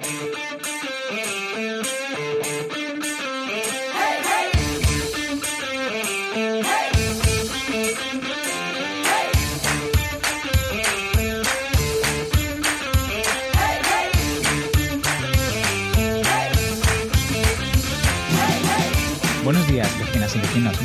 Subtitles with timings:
[0.00, 0.31] Buenos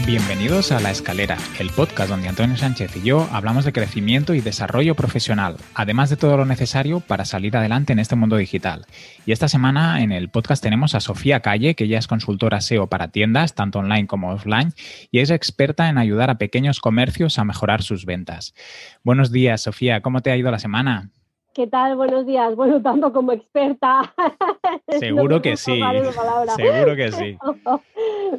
[0.06, 4.40] Bienvenidos a La Escalera, el podcast donde Antonio Sánchez y yo hablamos de crecimiento y
[4.40, 8.86] desarrollo profesional, además de todo lo necesario para salir adelante en este mundo digital.
[9.26, 12.88] Y esta semana en el podcast tenemos a Sofía Calle, que ella es consultora SEO
[12.88, 14.74] para tiendas, tanto online como offline,
[15.12, 18.54] y es experta en ayudar a pequeños comercios a mejorar sus ventas.
[19.04, 20.00] Buenos días, Sofía.
[20.00, 21.10] ¿Cómo te ha ido la semana?
[21.58, 21.96] ¿Qué tal?
[21.96, 22.56] Buenos días.
[22.56, 24.14] Bueno, tanto como experta.
[25.00, 25.82] Seguro que sí.
[26.56, 27.36] Seguro que sí.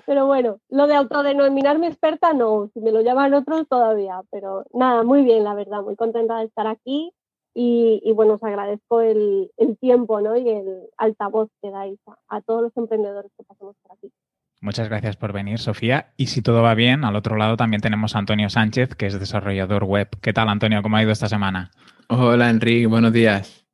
[0.06, 4.20] Pero bueno, lo de autodenominarme experta no, si me lo llaman otros todavía.
[4.30, 7.10] Pero nada, muy bien, la verdad, muy contenta de estar aquí.
[7.54, 9.50] Y, bueno, os agradezco el,
[9.80, 10.36] tiempo ¿no?
[10.36, 11.98] y el altavoz que dais
[12.28, 14.12] a, todos los emprendedores que pasamos por aquí.
[14.60, 16.12] Muchas gracias por venir, Sofía.
[16.16, 19.18] Y si todo va bien, al otro lado también tenemos a Antonio Sánchez, que es
[19.18, 20.08] desarrollador web.
[20.20, 20.82] ¿Qué tal, Antonio?
[20.82, 21.70] ¿Cómo ha ido esta semana?
[22.08, 23.66] Hola Enrique, buenos días.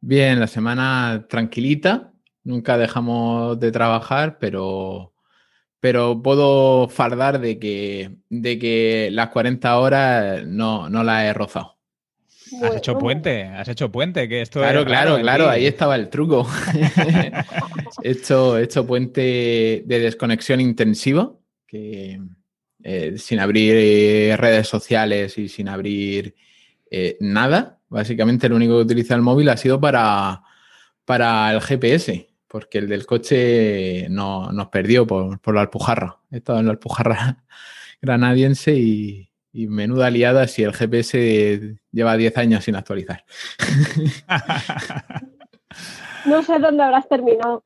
[0.00, 5.12] Bien, la semana tranquilita, nunca dejamos de trabajar, pero,
[5.80, 11.79] pero puedo fardar de que, de que las 40 horas no, no las he rozado.
[12.62, 16.48] Has hecho puente, has hecho puente, que esto Claro, claro, claro, ahí estaba el truco.
[18.02, 21.32] he, hecho, puente de desconexión intensiva,
[21.66, 22.20] que
[22.82, 26.34] eh, sin abrir eh, redes sociales y sin abrir
[26.90, 27.78] eh, nada.
[27.88, 30.42] Básicamente lo único que utiliza el móvil ha sido para,
[31.04, 36.18] para el GPS, porque el del coche no, nos perdió por, la Alpujarra.
[36.30, 37.44] He estado en la Alpujarra
[38.02, 43.24] granadiense y, menuda liada si el GPS lleva 10 años sin actualizar.
[46.26, 47.62] no sé dónde habrás terminado.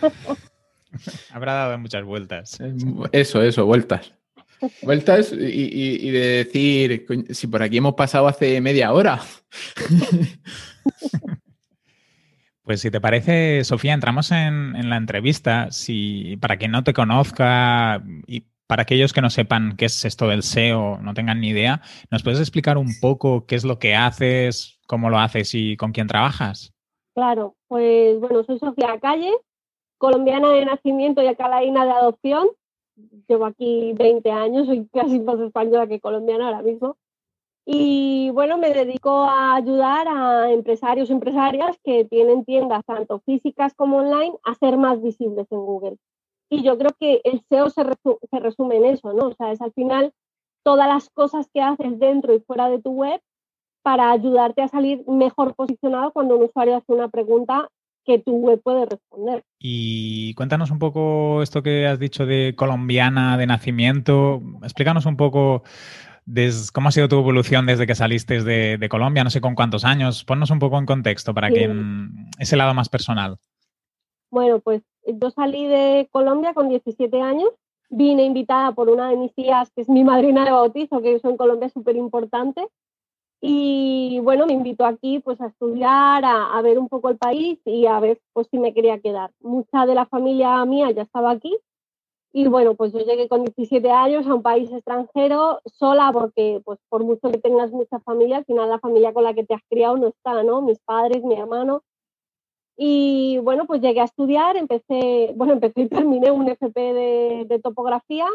[1.30, 2.58] Habrá dado muchas vueltas.
[3.12, 4.12] Eso, eso, vueltas.
[4.82, 9.20] Vueltas y, de decir, si por aquí hemos pasado hace media hora.
[12.62, 15.70] Pues si te parece, Sofía, entramos en, la entrevista.
[15.70, 20.28] Si para quien no te conozca y para aquellos que no sepan qué es esto
[20.28, 23.94] del SEO, no tengan ni idea, ¿nos puedes explicar un poco qué es lo que
[23.94, 26.72] haces, cómo lo haces y con quién trabajas?
[27.14, 29.32] Claro, pues bueno, soy Sofía Calle,
[29.98, 32.48] colombiana de nacimiento y acalaína de adopción
[33.28, 36.96] llevo aquí 20 años, soy casi más española que colombiana ahora mismo.
[37.64, 43.74] Y bueno, me dedico a ayudar a empresarios y empresarias que tienen tiendas tanto físicas
[43.74, 45.96] como online a ser más visibles en Google.
[46.48, 47.82] Y yo creo que el SEO se,
[48.30, 49.28] se resume en eso, ¿no?
[49.28, 50.12] O sea, es al final
[50.62, 53.20] todas las cosas que haces dentro y fuera de tu web
[53.82, 57.68] para ayudarte a salir mejor posicionado cuando un usuario hace una pregunta
[58.04, 59.44] que tu web puede responder.
[59.60, 64.42] Y cuéntanos un poco esto que has dicho de colombiana de nacimiento.
[64.62, 65.62] Explícanos un poco
[66.72, 70.24] cómo ha sido tu evolución desde que saliste de, Colombia, no sé con cuántos años.
[70.24, 71.72] Ponnos un poco en contexto para que
[72.38, 73.38] ese lado más personal.
[74.36, 77.48] Bueno, pues yo salí de Colombia con 17 años.
[77.88, 81.30] Vine invitada por una de mis tías, que es mi madrina de bautizo, que eso
[81.30, 82.68] en Colombia es súper importante.
[83.40, 87.86] Y bueno, me invitó aquí pues a estudiar, a, ver un poco el país y
[87.86, 89.30] a ver pues si me quería quedar.
[89.40, 91.56] Mucha de la familia mía ya estaba aquí
[92.30, 96.78] y bueno, pues yo llegué con 17 años a un país extranjero sola porque pues
[96.90, 99.62] por mucho que tengas mucha familia, al final la familia con la que te has
[99.70, 100.60] criado no está, ¿no?
[100.60, 101.82] Mis padres, mi hermano.
[102.76, 107.58] Y bueno, pues llegué a estudiar, empecé, bueno, empecé y terminé un FP de, de
[107.58, 108.26] topografía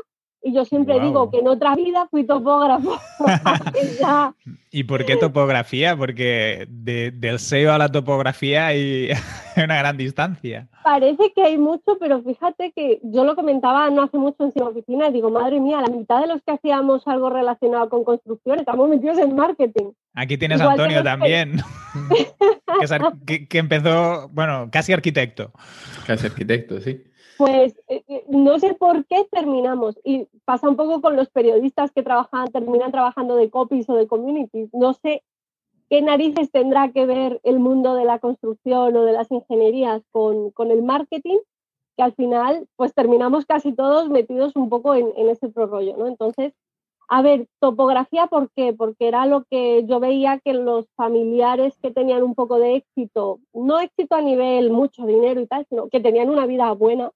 [0.43, 2.97] y yo siempre digo que en otra vida fui topógrafo.
[4.71, 5.95] ¿Y por qué topografía?
[5.95, 9.09] Porque del SEO a la topografía hay
[9.57, 10.67] una gran distancia.
[10.83, 14.61] Parece que hay mucho, pero fíjate que yo lo comentaba no hace mucho en mi
[14.61, 18.59] oficina y digo, madre mía, la mitad de los que hacíamos algo relacionado con construcción
[18.59, 19.91] estamos metidos en marketing.
[20.15, 21.61] Aquí tienes a Antonio también,
[23.25, 25.51] que, que empezó, bueno, casi arquitecto.
[26.07, 27.03] Casi arquitecto, sí
[27.41, 29.99] pues eh, eh, no sé por qué terminamos.
[30.03, 34.05] Y pasa un poco con los periodistas que trabajan, terminan trabajando de copies o de
[34.05, 34.69] communities.
[34.73, 35.23] No sé
[35.89, 40.53] qué narices tendrá que ver el mundo de la construcción o de las ingenierías con,
[40.69, 41.39] el marketing,
[41.97, 46.05] que al final pues terminamos casi todos metidos un poco en, ese otro rollo, ¿no?
[46.05, 46.53] Entonces,
[47.09, 48.71] a ver, topografía, ¿por qué?
[48.71, 53.39] Porque era lo que yo veía que los familiares que tenían un poco de éxito,
[53.51, 57.11] no éxito a nivel mucho dinero y tal, sino que tenían una vida buena,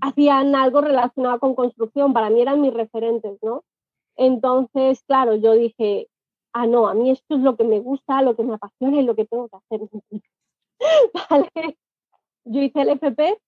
[0.00, 3.64] hacían algo relacionado con construcción, para mí eran mis referentes, ¿no?
[4.16, 6.08] Entonces, claro, yo dije,
[6.52, 9.04] ah, no, a mí esto es lo que me gusta, lo que me apasiona y
[9.04, 9.88] lo que tengo que hacer.
[11.30, 11.76] ¿vale?
[12.44, 13.38] Yo hice el FP,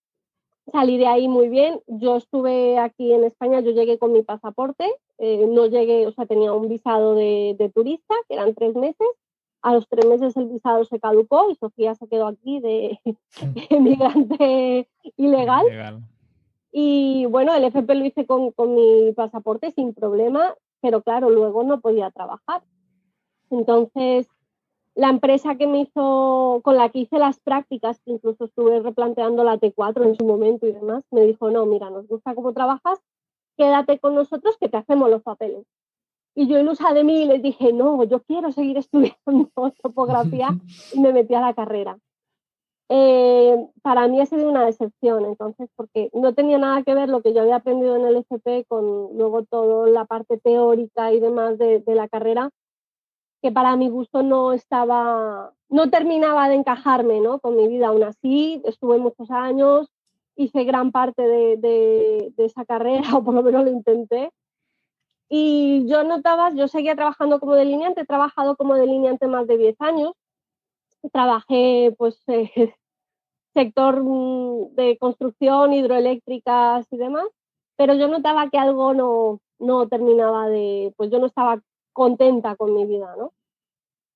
[0.73, 1.81] salí de ahí muy bien.
[1.87, 4.85] Yo estuve aquí en España, yo llegué con mi pasaporte,
[5.19, 9.09] eh, no llegué, o sea, tenía un visado de, de, turista, que eran tres meses.
[9.63, 12.99] A los tres meses el visado se caducó y Sofía se quedó aquí de
[13.71, 15.67] emigrante ilegal.
[15.67, 16.03] ilegal.
[16.73, 21.63] Y bueno, el FP lo hice con, con mi pasaporte sin problema, pero claro, luego
[21.65, 22.63] no podía trabajar.
[23.51, 24.29] Entonces,
[24.95, 29.45] la empresa que me hizo, con la que hice las prácticas, que incluso estuve replanteando
[29.45, 33.01] la T4 en su momento y demás, me dijo, no, mira, nos gusta cómo trabajas,
[33.57, 35.67] quédate con nosotros que te hacemos los papeles.
[36.35, 40.51] Y yo ilusa de mí les dije, no, yo quiero seguir estudiando topografía
[40.95, 41.99] y me metí a la carrera.
[42.93, 47.23] Eh, para mí ha sido una decepción, entonces, porque no tenía nada que ver lo
[47.23, 51.57] que yo había aprendido en el FP con luego toda la parte teórica y demás
[51.57, 52.51] de, de la carrera,
[53.43, 57.39] que para mi gusto no estaba, no terminaba de encajarme ¿no?
[57.39, 57.89] con mi vida.
[57.89, 59.89] Aún así, estuve muchos años,
[60.35, 64.33] hice gran parte de, de, de esa carrera, o por lo menos lo intenté.
[65.29, 69.77] Y yo notaba, yo seguía trabajando como delineante, he trabajado como delineante más de 10
[69.81, 70.13] años.
[71.13, 72.75] Trabajé, pues, eh,
[73.55, 77.27] sector mm, de construcción, hidroeléctricas y demás,
[77.77, 81.61] pero yo notaba que algo no, no terminaba de, pues yo no estaba
[81.93, 83.33] contenta con mi vida, ¿no?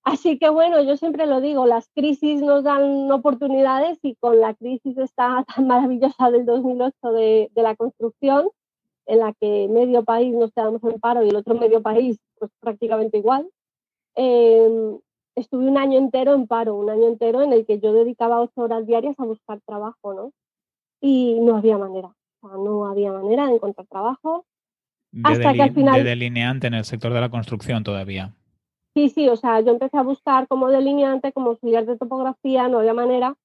[0.05, 4.55] Así que bueno, yo siempre lo digo, las crisis nos dan oportunidades y con la
[4.55, 8.51] crisis esta tan maravillosa del 2008 de, de la construcción,
[9.07, 12.51] en la que medio país nos quedamos en paro y el otro medio país pues
[12.61, 13.49] prácticamente igual,
[14.17, 14.99] eh,
[15.37, 18.63] estuve un año entero en paro, un año entero en el que yo dedicaba ocho
[18.63, 20.33] horas diarias a buscar trabajo, ¿no?
[21.01, 24.47] Y no había manera, o sea, no había manera de encontrar trabajo.
[25.23, 26.03] hasta que al final...
[26.03, 28.33] De delineante en el sector de la construcción todavía.
[28.95, 32.79] Sí, sí, o sea, yo empecé a buscar como delineante, como auxiliar de topografía, no
[32.79, 33.37] había manera.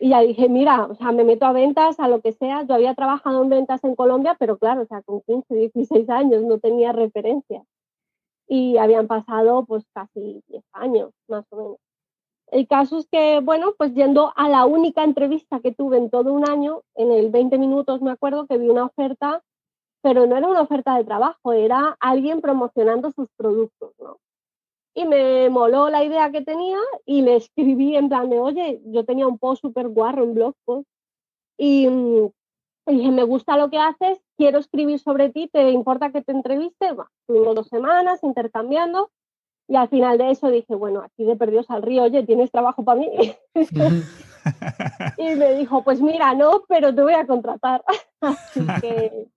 [0.00, 2.64] Y ya dije, mira, o sea, me meto a ventas, a lo que sea.
[2.66, 6.42] Yo había trabajado en ventas en Colombia, pero claro, o sea, con 15, 16 años
[6.42, 7.62] no tenía referencia
[8.46, 11.76] y habían pasado pues casi 10 años más o menos.
[12.48, 16.32] El caso es que, bueno, pues yendo a la única entrevista que tuve en todo
[16.32, 19.42] un año, en el 20 minutos me acuerdo que vi una oferta,
[20.02, 24.18] pero no era una oferta de trabajo, era alguien promocionando sus productos, ¿no?
[24.94, 29.04] Y me moló la idea que tenía y le escribí en plan de, oye, yo
[29.04, 30.86] tenía un post súper guarro en Blogpost
[31.56, 32.30] y, mm,
[32.86, 36.32] y dije, me gusta lo que haces, quiero escribir sobre ti, ¿te importa que te
[36.32, 36.92] entreviste?
[36.92, 39.10] Bueno, tuvimos dos semanas intercambiando
[39.66, 42.84] y al final de eso dije, bueno, aquí de perdidos al río, oye, ¿tienes trabajo
[42.84, 43.10] para mí?
[45.18, 47.82] y me dijo, pues mira, no, pero te voy a contratar.
[48.20, 49.28] Así que,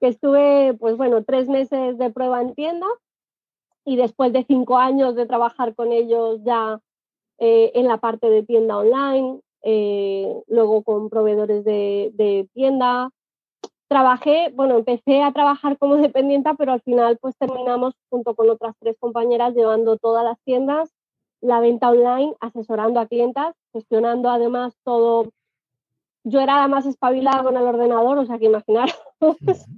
[0.00, 2.86] que, estuve, pues bueno, tres meses de prueba en tienda
[3.84, 6.80] y después de cinco años de trabajar con ellos ya
[7.38, 13.10] eh, en la parte de tienda online, eh, luego con proveedores de, tienda.
[13.88, 18.74] Trabajé, bueno, empecé a trabajar como dependiente, pero al final pues terminamos junto con otras
[18.78, 20.94] tres compañeras llevando todas las tiendas,
[21.40, 25.30] la venta online, asesorando a clientas, gestionando además todo.
[26.24, 28.90] Yo era la más espabilada con el ordenador, o sea que imaginar.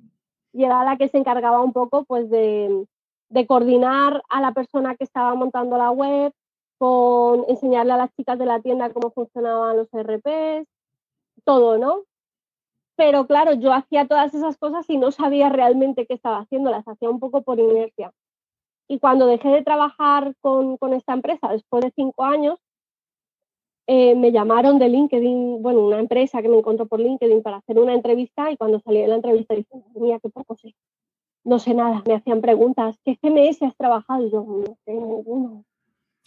[0.52, 2.86] y era la que se encargaba un poco pues de,
[3.28, 6.32] de coordinar a la persona que estaba montando la web,
[6.80, 10.66] con enseñarle a las chicas de la tienda cómo funcionaban los RPs,
[11.44, 12.04] todo, ¿no?
[12.96, 16.88] Pero claro, yo hacía todas esas cosas y no sabía realmente qué estaba haciendo, las
[16.88, 18.14] hacía un poco por inercia.
[18.88, 22.58] Y cuando dejé de trabajar con, con esta empresa, después de cinco años,
[23.86, 27.78] eh, me llamaron de LinkedIn, bueno, una empresa que me encontró por LinkedIn para hacer
[27.78, 30.74] una entrevista y cuando salí de la entrevista dije, mira, qué poco sé.
[31.44, 34.26] No sé nada, me hacían preguntas, ¿qué CMS has trabajado?
[34.26, 35.64] Y yo, no sé, ninguno.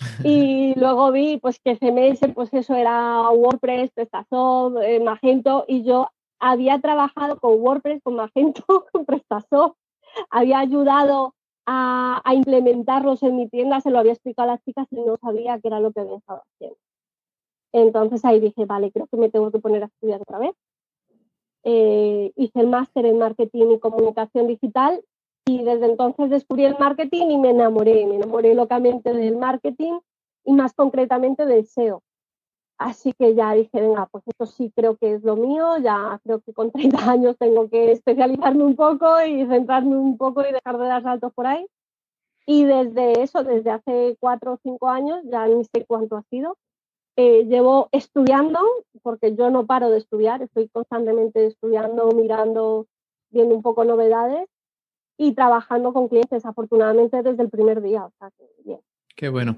[0.24, 6.10] Y luego vi pues que CMS, pues eso era WordPress, PrestaSoft, eh, Magento, y yo
[6.40, 9.76] había trabajado con WordPress, con Magento, con PrestaSoft,
[10.30, 14.88] había ayudado a, a, implementarlos en mi tienda, se lo había explicado a las chicas
[14.92, 16.78] y no sabía qué era lo que había estado haciendo.
[17.72, 20.56] Entonces ahí dije, vale, creo que me tengo que poner a estudiar otra vez.
[21.64, 25.02] Eh, hice el máster en marketing y comunicación digital
[25.46, 30.00] y desde entonces descubrí el marketing y me enamoré, me enamoré locamente del marketing
[30.46, 32.02] y más concretamente del SEO.
[32.78, 36.42] Así que ya dije, venga, pues esto sí creo que es lo mío, ya creo
[36.42, 40.78] que con 30 años tengo que especializarme un poco y centrarme un poco y dejar
[40.78, 41.66] de dar saltos por ahí.
[42.46, 46.58] Y desde eso, desde hace cuatro o cinco años, ya ni sé cuánto ha sido,
[47.16, 48.60] eh, llevo estudiando,
[49.02, 52.88] porque yo no paro de estudiar, estoy constantemente estudiando, mirando,
[53.30, 54.50] viendo un poco novedades
[55.18, 58.06] y trabajando con clientes, afortunadamente desde el primer día.
[58.06, 58.80] O sea, que bien.
[59.16, 59.56] Qué bueno.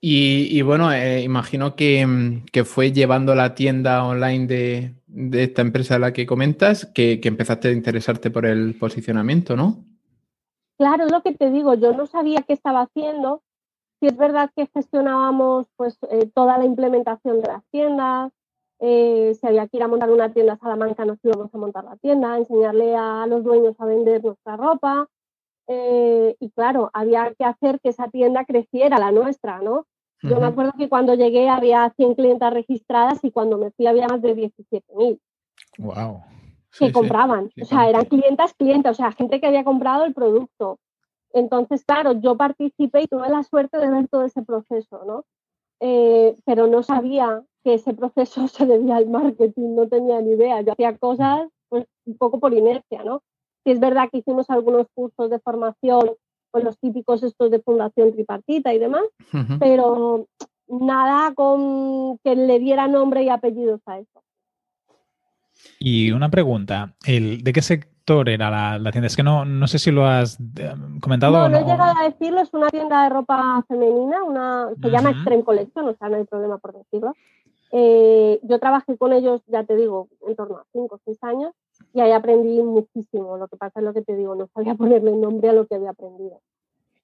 [0.00, 6.12] Y, bueno, eh, imagino que, fue llevando la tienda online de, esta empresa a la
[6.12, 9.84] que comentas que, empezaste a interesarte por el posicionamiento, ¿no?
[10.76, 13.42] Claro, es lo que te digo, yo no sabía qué estaba haciendo.
[14.00, 18.32] Si es verdad que gestionábamos pues eh, toda la implementación de las tiendas,
[18.86, 21.84] eh, si había que ir a montar una tienda a Salamanca, nos íbamos a montar
[21.84, 25.08] la tienda, enseñarle a los dueños a vender nuestra ropa.
[25.66, 29.86] Eh, y claro, había que hacer que esa tienda creciera, la nuestra, ¿no?
[30.20, 34.06] Yo me acuerdo que cuando llegué había 100 clientas registradas y cuando me fui había
[34.06, 35.18] más de 17.000.
[35.78, 36.22] ¡Wow!
[36.78, 37.50] Que compraban.
[37.60, 40.78] o sea, eran clientas, clientes, o sea, gente que había comprado el producto.
[41.32, 45.24] Entonces, claro, yo participé y tuve la suerte de ver todo ese proceso, ¿no?
[45.80, 50.60] Eh, pero no sabía que ese proceso se debía al marketing, no tenía ni idea.
[50.60, 53.22] Yo hacía cosas pues, un poco por inercia, ¿no?
[53.64, 56.10] Si es verdad que hicimos algunos cursos de formación,
[56.50, 59.04] pues los típicos estos de fundación tripartita y demás,
[59.58, 60.26] pero
[60.68, 64.22] nada con que le diera nombre y apellidos a eso.
[65.78, 69.06] Y una pregunta, ¿de qué sector era la, tienda?
[69.06, 71.32] Es que no, no sé si lo has eh, comentado.
[71.32, 75.10] No, no, he llegado a decirlo, es una tienda de ropa femenina, una, se llama
[75.10, 77.14] Extreme Collection, o sea, no hay problema por decirlo.
[77.76, 81.52] Eh, yo trabajé con ellos, ya te digo, en torno a 5 o 6 años
[81.92, 83.36] y ahí aprendí muchísimo.
[83.36, 85.74] Lo que pasa es lo que te digo, no sabía ponerle nombre a lo que
[85.74, 86.40] había aprendido.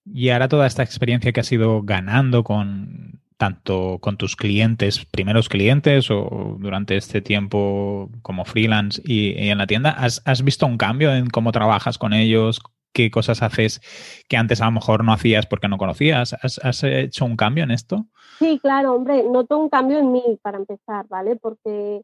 [0.07, 5.49] Y ahora toda esta experiencia que has ido ganando con tanto con tus clientes, primeros
[5.49, 11.13] clientes o durante este tiempo como freelance y, en la tienda, ¿has, visto un cambio
[11.13, 12.61] en cómo trabajas con ellos?
[12.93, 13.81] ¿Qué cosas haces
[14.29, 16.35] que antes a lo mejor no hacías porque no conocías?
[16.35, 18.07] ¿Has, hecho un cambio en esto?
[18.39, 21.37] Sí, claro, hombre, noto un cambio en mí para empezar, ¿vale?
[21.37, 22.03] Porque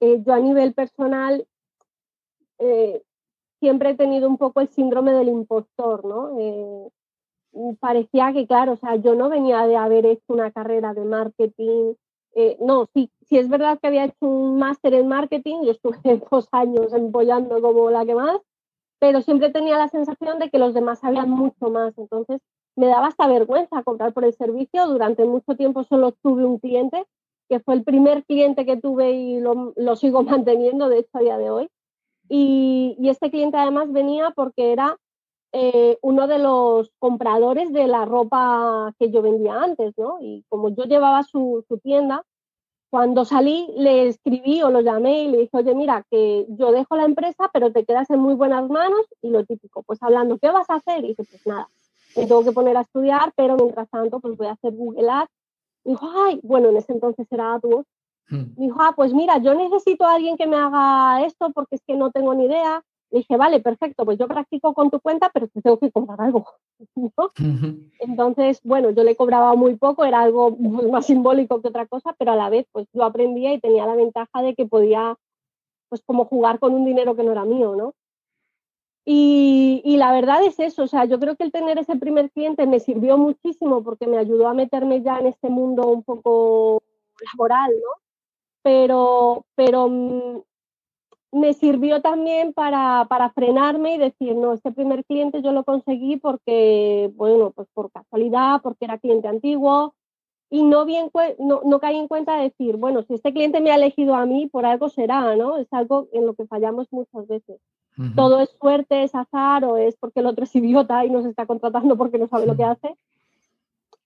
[0.00, 1.44] eh, yo a nivel personal
[2.58, 3.02] eh,
[3.60, 6.38] siempre he tenido un poco el síndrome del impostor, ¿no?
[6.38, 6.88] Eh,
[7.80, 11.94] parecía que, claro, o sea, yo no venía de haber hecho una carrera de marketing.
[12.34, 15.98] Eh, no, sí, sí es verdad que había hecho un máster en marketing y estuve
[16.30, 18.38] dos años empollando como la que más,
[18.98, 21.96] pero siempre tenía la sensación de que los demás sabían mucho más.
[21.96, 22.40] Entonces
[22.76, 24.86] me daba hasta vergüenza comprar por el servicio.
[24.86, 27.06] Durante mucho tiempo solo tuve un cliente,
[27.48, 31.38] que fue el primer cliente que tuve y lo, sigo manteniendo, de hecho, a día
[31.38, 31.68] de hoy.
[32.28, 34.98] Y, este cliente además venía porque era
[35.52, 40.18] eh, uno de los compradores de la ropa que yo vendía antes, ¿no?
[40.20, 42.24] Y como yo llevaba su, tienda,
[42.90, 46.96] cuando salí le escribí o lo llamé y le dije, oye, mira, que yo dejo
[46.96, 50.50] la empresa, pero te quedas en muy buenas manos y lo típico, pues hablando, ¿qué
[50.50, 51.04] vas a hacer?
[51.04, 51.68] Y dije, pues nada,
[52.16, 55.30] me tengo que poner a estudiar, pero mientras tanto, pues voy a hacer Google Ads.
[55.84, 57.88] Y dijo, ay, bueno, en ese entonces era AdWords.
[58.28, 58.54] Hmm.
[58.56, 61.82] Me dijo, ah, pues mira, yo necesito a alguien que me haga esto porque es
[61.86, 65.48] que no tengo ni idea dije, vale, perfecto, pues yo practico con tu cuenta, pero
[65.48, 66.46] te tengo que cobrar algo.
[68.00, 72.32] Entonces, bueno, yo le cobraba muy poco, era algo más simbólico que otra cosa, pero
[72.32, 75.16] a la vez, pues yo aprendía y tenía la ventaja de que podía,
[75.88, 77.94] pues como jugar con un dinero que no era mío, ¿no?
[79.10, 82.30] Y, y, la verdad es eso, o sea, yo creo que el tener ese primer
[82.30, 86.82] cliente me sirvió muchísimo porque me ayudó a meterme ya en este mundo un poco
[87.32, 88.02] laboral, ¿no?
[88.62, 90.42] Pero, pero mm,
[91.30, 97.10] me sirvió también para, frenarme y decir, no, este primer cliente yo lo conseguí porque,
[97.14, 99.94] bueno, pues por casualidad, porque era cliente antiguo
[100.50, 103.70] y no, bien, no, no caí en cuenta de decir, bueno, si este cliente me
[103.70, 105.58] ha elegido a mí, por algo será, ¿no?
[105.58, 107.60] Es algo en lo que fallamos muchas veces.
[108.14, 111.46] Todo es suerte, es azar o es porque el otro es idiota y nos está
[111.46, 112.96] contratando porque no sabe lo que hace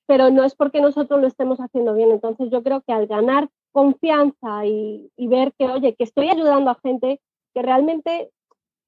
[0.06, 2.10] pero no es porque nosotros lo estemos haciendo bien.
[2.10, 6.78] Entonces yo creo que al ganar confianza y, ver que, oye, que estoy ayudando a
[6.82, 7.20] gente
[7.54, 8.30] que realmente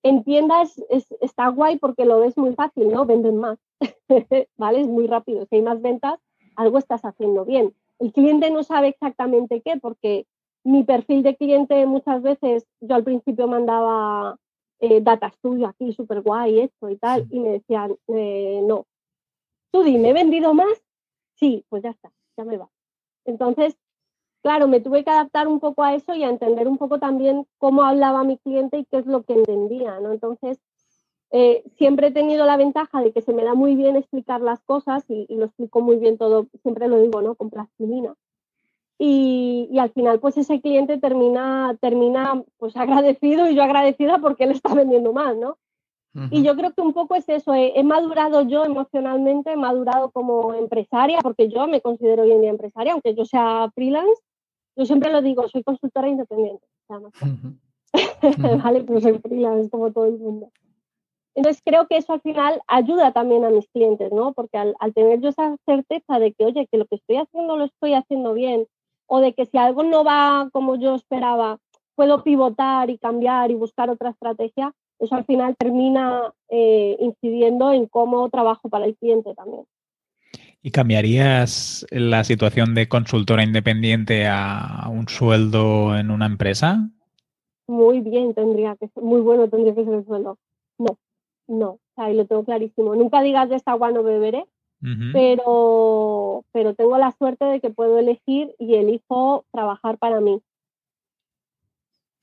[0.03, 3.07] entienda, es, está guay porque lo ves muy fácil, ¿no?
[3.07, 3.59] Venden más,
[4.57, 4.81] ¿vale?
[4.81, 5.47] Es muy rápido.
[5.47, 6.21] Si hay más ventas,
[6.57, 7.75] algo estás haciendo bien.
[7.99, 10.26] El cliente no sabe exactamente qué, porque
[10.62, 14.37] mi perfil de cliente muchas veces, yo al principio mandaba
[14.81, 18.87] eh, data studio aquí, súper guay, esto y tal, y me decían, eh, no,
[19.71, 20.83] tú dime, ¿he vendido más?
[21.35, 22.69] Sí, pues ya está, ya me va.
[23.25, 23.76] Entonces,
[24.45, 27.47] claro, me tuve que adaptar un poco a eso y a entender un poco también
[27.57, 30.13] cómo hablaba mi cliente y qué es lo que entendía, ¿no?
[30.13, 30.61] Entonces,
[31.31, 34.61] eh, siempre he tenido la ventaja de que se me da muy bien explicar las
[34.63, 37.37] cosas y, lo explico muy bien todo, siempre lo digo, ¿no?
[37.37, 38.15] Con plastilina.
[38.99, 42.77] Y, y, al final, pues ese cliente termina, termina pues
[43.17, 45.57] agradecido y yo agradecida porque él está vendiendo más, ¿no?
[46.31, 50.55] Y yo creo que un poco es eso, he, madurado yo emocionalmente, he madurado como
[50.55, 54.23] empresaria, porque yo me considero hoy en día empresaria, aunque yo sea freelance,
[54.76, 56.66] yo siempre lo digo, soy consultora independiente.
[58.64, 60.50] vale, pero soy freelance como todo el mundo.
[61.35, 64.33] Entonces creo que eso al final ayuda también a mis clientes, ¿no?
[64.33, 67.64] Porque al, tener yo esa certeza de que, oye, que lo que estoy haciendo lo
[67.64, 68.66] estoy haciendo bien,
[69.07, 71.59] o de que si algo no va como yo esperaba,
[71.97, 77.87] puedo pivotar y cambiar y buscar otra estrategia, eso al final termina eh, incidiendo en
[77.87, 79.64] cómo trabajo para el cliente también.
[80.66, 86.88] ¿Y cambiarías la situación de consultora independiente a un sueldo en una empresa?
[87.66, 90.38] Muy bien, tendría que ser, muy bueno tendría que ser el sueldo.
[90.78, 90.97] No,
[91.49, 92.94] no, ahí lo tengo clarísimo.
[92.94, 94.47] Nunca digas de esta agua no beberé,
[95.12, 100.40] pero, pero tengo la suerte de que puedo elegir y elijo trabajar para mí.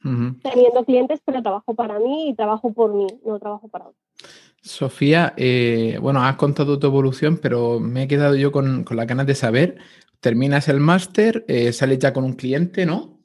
[0.02, 4.02] Teniendo clientes, pero trabajo para mí y trabajo por mí, no trabajo para otros.
[4.62, 9.08] Sofía, eh, bueno, has contado tu evolución, pero me he quedado yo con, con las
[9.08, 9.78] ganas de saber.
[10.20, 13.22] Terminas el máster, eh, sales ya con un cliente, ¿no?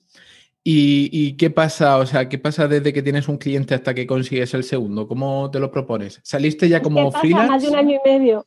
[0.68, 1.96] ¿Y, qué pasa?
[1.98, 5.06] O sea, ¿qué pasa desde que tienes un cliente hasta que consigues el segundo?
[5.06, 6.18] ¿Cómo te lo propones?
[6.24, 7.48] ¿Saliste ya como pasa freelance?
[7.48, 8.46] Más de un año y medio.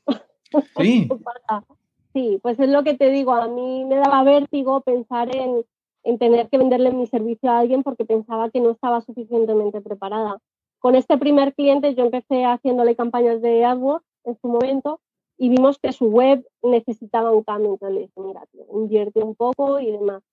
[0.75, 1.07] Sí.
[2.13, 3.31] sí, pues es lo que te digo.
[3.31, 5.63] A mí me daba vértigo pensar en,
[6.03, 10.41] en tener que venderle mi servicio a alguien porque pensaba que no estaba suficientemente preparada.
[10.79, 15.01] Con este primer cliente yo empecé haciéndole campañas de AdWords en su momento
[15.37, 17.73] y vimos que su web necesitaba un cambio.
[17.73, 20.23] Entonces le dije, mira, invierte un poco y demás.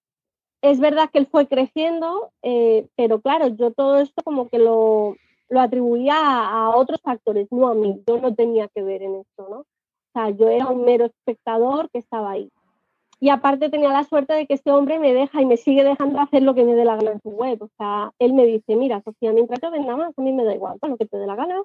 [0.62, 5.16] Es verdad que él fue creciendo, eh, pero claro, yo todo esto como que lo,
[5.48, 8.02] lo atribuía a, a, otros factores, no a mí.
[8.06, 9.58] Yo no tenía que ver en esto, ¿no?
[9.60, 9.66] O
[10.12, 12.50] sea, yo era un mero espectador que estaba ahí.
[13.18, 16.20] Y aparte tenía la suerte de que este hombre me deja y me sigue dejando
[16.20, 17.62] hacer lo que me dé la gana en su web.
[17.62, 20.54] O sea, él me dice, mira, Sofía, mientras te venda más, a mí me da
[20.54, 21.62] igual, con lo que te dé la gana,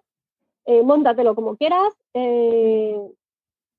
[0.65, 1.93] eh, móntatelo como quieras.
[2.13, 2.97] Eh,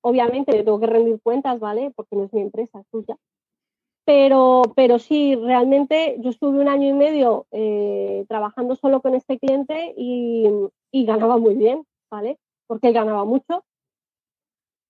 [0.03, 1.93] obviamente tengo que rendir cuentas, ¿vale?
[1.97, 3.17] Porque no es mi empresa, es tuya.
[4.05, 9.39] Pero, pero sí, realmente yo estuve un año y medio eh, trabajando solo con este
[9.39, 10.45] cliente y,
[10.91, 12.39] y ganaba muy bien, ¿vale?
[12.67, 13.65] Porque él ganaba mucho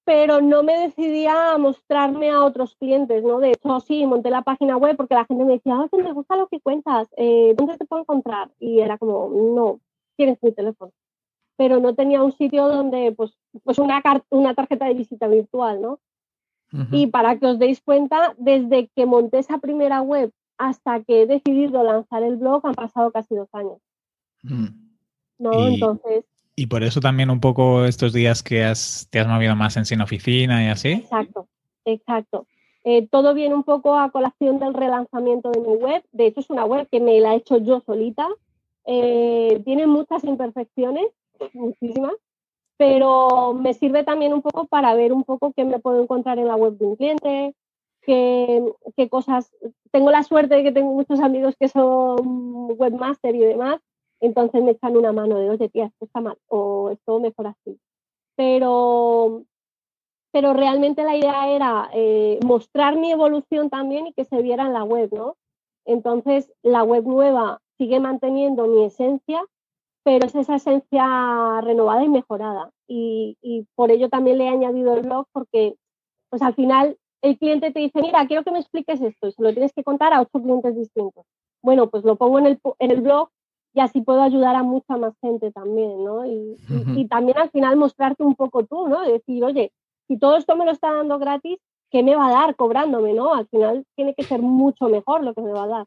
[0.04, 3.38] pero no me decidía a mostrarme a otros clientes, ¿no?
[3.38, 6.36] De hecho, sí, monté la página web porque la gente me decía, ah, me gusta
[6.36, 8.50] lo que cuentas, eh, ¿dónde te puedo encontrar?
[8.58, 9.80] Y era como, no,
[10.16, 10.92] tienes mi teléfono.
[11.56, 16.00] Pero no tenía un sitio donde, pues, pues una, una tarjeta de visita virtual, ¿no?
[16.90, 21.26] Y para que os deis cuenta, desde que monté esa primera web hasta que he
[21.26, 23.78] decidido lanzar el blog han pasado casi dos años.
[24.42, 24.68] Mm.
[25.38, 25.68] ¿No?
[25.68, 26.24] Entonces,
[26.62, 29.84] y por eso también un poco estos días que has, te has movido más en
[29.84, 30.92] sin oficina y así.
[30.92, 31.48] Exacto,
[31.84, 32.46] exacto.
[32.84, 36.04] Eh, todo viene un poco a colación del relanzamiento de mi web.
[36.12, 38.28] De hecho, es una web que me la he hecho yo solita.
[38.86, 41.06] Eh, tiene muchas imperfecciones,
[41.52, 42.14] muchísimas,
[42.76, 46.46] pero me sirve también un poco para ver un poco qué me puedo encontrar en
[46.46, 47.56] la web de un cliente,
[48.02, 49.50] qué, qué cosas.
[49.90, 53.80] Tengo la suerte de que tengo muchos amigos que son webmaster y demás,
[54.22, 57.78] entonces me echan una mano de, oye, tía, esto está mal o esto mejor así.
[58.36, 59.42] Pero,
[60.30, 64.72] pero realmente la idea era eh, mostrar mi evolución también y que se viera en
[64.72, 65.36] la web, ¿no?
[65.84, 69.44] Entonces, la web nueva sigue manteniendo mi esencia,
[70.04, 72.70] pero es esa esencia renovada y mejorada.
[72.86, 75.74] Y, y, por ello también le he añadido el blog porque,
[76.30, 79.42] pues al final, el cliente te dice, mira, quiero que me expliques esto y se
[79.42, 81.24] lo tienes que contar a ocho clientes distintos.
[81.60, 83.28] Bueno, pues lo pongo en el, en el blog
[83.74, 86.26] y así puedo ayudar a mucha más gente también, ¿no?
[86.26, 86.56] Y,
[86.96, 89.02] y, también al final mostrarte un poco tú, ¿no?
[89.02, 89.72] decir, oye,
[90.08, 91.58] si todo esto me lo está dando gratis,
[91.90, 93.34] ¿qué me va a dar cobrándome, no?
[93.34, 95.86] Al final tiene que ser mucho mejor lo que me va a dar.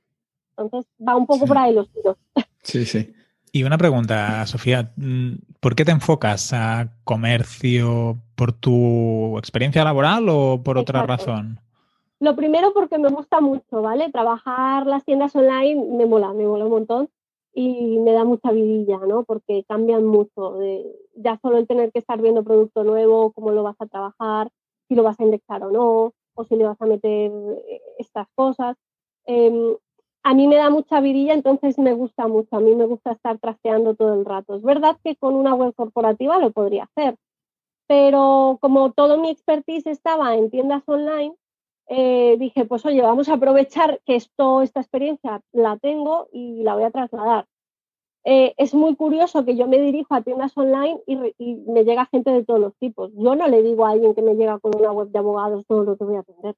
[0.58, 2.18] Entonces va un poco por ahí los tiros.
[2.64, 3.14] Sí, sí.
[3.52, 8.18] Y una pregunta, Sofía, mm, ¿por qué te enfocas a comercio?
[8.36, 11.60] ¿Por tu experiencia laboral o por otra razón?
[12.20, 14.10] Lo primero porque me gusta mucho, ¿vale?
[14.12, 17.10] Trabajar las tiendas online me mola, me mola un montón
[17.58, 19.24] y me da mucha vidilla, ¿no?
[19.24, 20.60] Porque cambian mucho.
[21.16, 24.50] Ya solo el tener que estar viendo producto nuevo, cómo lo vas a trabajar,
[24.90, 28.28] si lo vas a indexar o no, o si le vas a meter eh, estas
[28.36, 28.76] cosas.
[29.26, 29.74] Em,
[30.24, 32.58] a mí me da mucha vidilla, entonces me gusta mucho.
[32.58, 34.56] A mí me gusta estar trasteando todo el rato.
[34.56, 37.16] Es verdad que con una web corporativa lo podría hacer,
[37.88, 41.34] pero como todo mi expertise estaba en tiendas online,
[41.88, 46.76] eh, dije, pues oye, vamos a aprovechar que esto, esta experiencia la tengo y la
[46.76, 47.48] voy a trasladar.
[48.28, 51.16] Eh, es muy curioso que yo me dirijo a tiendas online y,
[51.68, 53.12] me llega gente de todos los tipos.
[53.14, 55.84] Yo no le digo a alguien que me llega con una web de abogados todo
[55.84, 56.56] lo que voy a atender,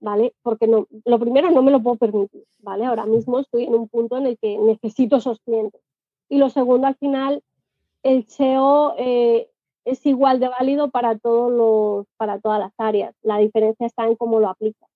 [0.00, 0.34] ¿vale?
[0.42, 2.86] Porque no, lo primero no me lo puedo permitir, ¿vale?
[2.86, 5.80] Ahora mismo estoy en un punto en el que necesito esos clientes.
[6.28, 7.40] Y lo segundo, al final,
[8.02, 9.48] el SEO eh,
[9.86, 13.14] es igual de válido para, todos los, para todas las áreas.
[13.22, 14.90] La diferencia está en cómo lo aplicas.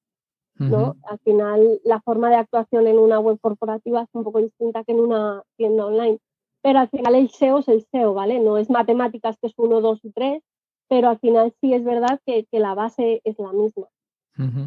[0.58, 0.96] ¿no?
[1.04, 4.92] Al final, la forma de actuación en una web corporativa es un poco distinta que
[4.92, 6.18] en una tienda online.
[6.60, 8.40] pero al final el SEO es el SEO, ¿vale?
[8.40, 10.42] No es matemáticas que es uno, dos y tres,
[10.86, 13.86] pero al final sí es verdad que, la base es la misma.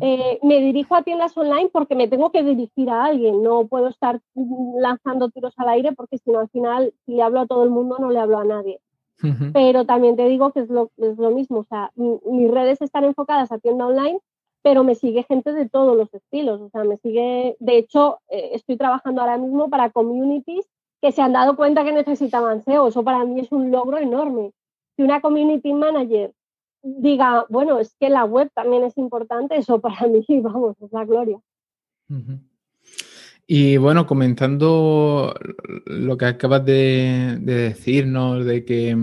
[0.02, 3.88] Eh, me dirijo a tiendas online porque me tengo que dirigir a alguien, no puedo
[3.88, 4.20] estar
[4.78, 7.72] lanzando tiros al aire porque si no al final si le hablo a todo el
[7.72, 8.80] mundo no le hablo a nadie.
[9.54, 13.06] Pero también te digo que es lo, es lo mismo, o sea, mis redes están
[13.06, 14.20] enfocadas a tienda online,
[14.62, 18.52] pero me sigue gente de todos los estilos, o sea, me sigue, de hecho, eh,
[18.54, 20.66] estoy trabajando ahora mismo para communities
[21.02, 22.88] que se han dado cuenta que necesitaban SEO.
[22.88, 24.54] Eso para mí es un logro enorme.
[24.96, 26.34] Si una community manager
[26.82, 31.04] diga, bueno, es que la web también es importante, eso para mí, vamos, es la
[31.04, 31.40] gloria.
[33.56, 35.36] Y bueno, comentando
[35.86, 38.98] lo que acabas de, decirnos, de que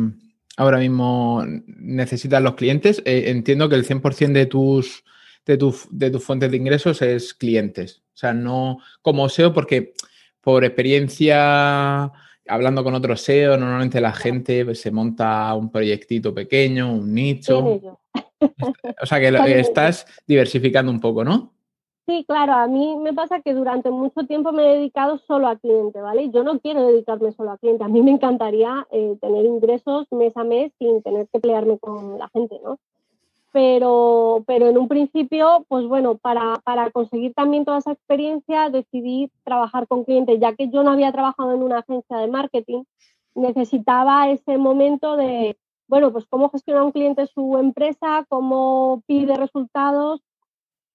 [0.57, 5.05] ahora mismo necesitan los clientes, eh, entiendo que el 100% de tus,
[5.47, 5.57] de,
[5.91, 8.03] de tus fuentes de ingresos es clientes.
[8.13, 9.95] O sea, no como SEO, porque
[10.41, 12.11] por experiencia,
[12.49, 17.81] hablando con otros SEO, normalmente la gente pues, se monta un proyectito pequeño, un nicho.
[19.01, 19.29] O sea que
[19.61, 21.55] estás diversificando un poco, ¿no?
[22.11, 25.55] Sí, claro, a mí me pasa que durante mucho tiempo me he dedicado solo a
[25.55, 26.29] cliente, ¿vale?
[26.31, 30.37] Yo no quiero dedicarme solo a cliente, a mí me encantaría eh, tener ingresos mes
[30.37, 32.81] a mes sin tener que pelearme con la gente, ¿no?
[33.53, 39.31] pero, pero en un principio, pues bueno, para, para, conseguir también toda esa experiencia decidí
[39.45, 42.83] trabajar con clientes, ya que yo no había trabajado en una agencia de marketing,
[43.37, 50.23] necesitaba ese momento de, bueno, pues cómo gestiona un cliente su empresa, cómo pide resultados,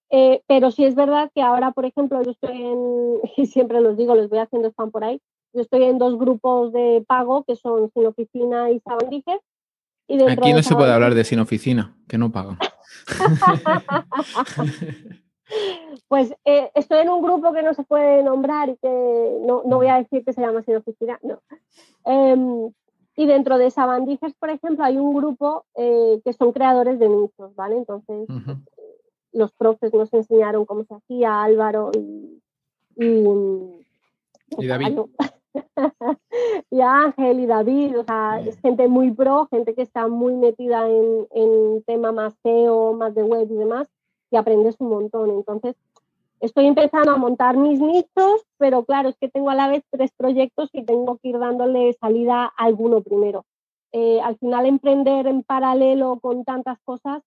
[0.10, 3.98] eh, pero sí es verdad que ahora, por ejemplo, yo estoy en, y siempre los
[3.98, 5.20] digo, les voy haciendo spam por ahí,
[5.54, 9.40] yo estoy en dos grupos de pago que son Sin Oficina y Sabandije,
[10.30, 12.58] Aquí no se puede hablar de sin oficina, que no pagan.
[16.08, 19.88] pues eh, estoy en un grupo que no se puede nombrar y que no, voy
[19.88, 21.42] a decir que se llama sin oficina, no.
[22.06, 22.72] Em,
[23.18, 27.56] y dentro de Sabandijas, por ejemplo, hay un grupo eh, que son creadores de nichos,
[27.56, 27.78] ¿vale?
[27.78, 28.28] Entonces,
[29.36, 32.42] los profes nos enseñaron cómo se hacía, Álvaro y,
[34.58, 35.00] y David.
[36.72, 40.88] y Ángel y David, o sea, es gente muy pro, gente que está muy metida
[40.90, 43.88] en, en tema más SEO, más de web y demás,
[44.32, 45.30] y aprendes un montón.
[45.30, 45.76] Entonces,
[46.40, 50.12] estoy empezando a montar mis nichos, pero claro, es que tengo a la vez tres
[50.16, 53.46] proyectos y tengo que ir dándole salida a alguno primero.
[53.92, 57.22] Eh, al final, emprender en paralelo con tantas cosas,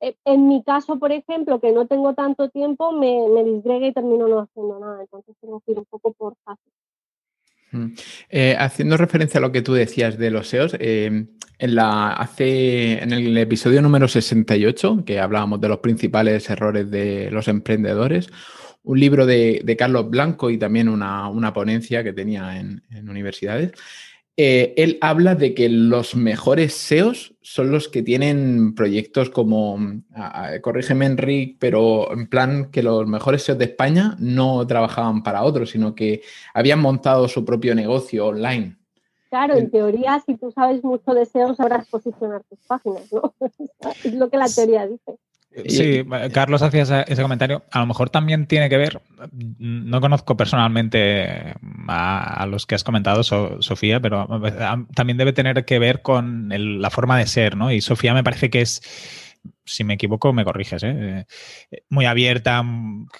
[0.00, 4.40] en mi caso, por ejemplo, que no tengo tanto tiempo, me, me y termino no
[4.40, 5.00] haciendo nada.
[5.02, 6.62] Entonces, tengo que ir un poco por fase.
[8.30, 11.26] Eh, haciendo referencia a lo que tú decías de los SEOs, eh,
[11.58, 17.30] en, la, hace, en el episodio número 68, que hablábamos de los principales errores de
[17.30, 18.28] los emprendedores,
[18.82, 23.72] un libro de, Carlos Blanco y también una, ponencia que tenía en universidades,
[24.36, 29.78] eh, él habla de que los mejores SEOs son los que tienen proyectos como,
[30.62, 35.70] corrígeme Enrique, pero en plan que los mejores SEOs de España no trabajaban para otros,
[35.70, 36.22] sino que
[36.52, 38.76] habían montado su propio negocio online.
[39.30, 43.34] Claro, en teoría, si tú sabes mucho de SEO, sabrás posicionar tus páginas, ¿no?
[44.04, 45.18] es lo que la teoría dice.
[45.68, 47.64] Sí, Carlos hacía ese, comentario.
[47.70, 49.00] A lo mejor también tiene que ver,
[49.58, 51.54] no conozco personalmente
[51.88, 54.28] a, los que has comentado, Sofía, pero
[54.94, 57.72] también debe tener que ver con la forma de ser, ¿no?
[57.72, 58.82] Y Sofía me parece que es,
[59.66, 61.26] si me equivoco, me corriges, ¿eh?
[61.70, 62.64] Eh, muy abierta,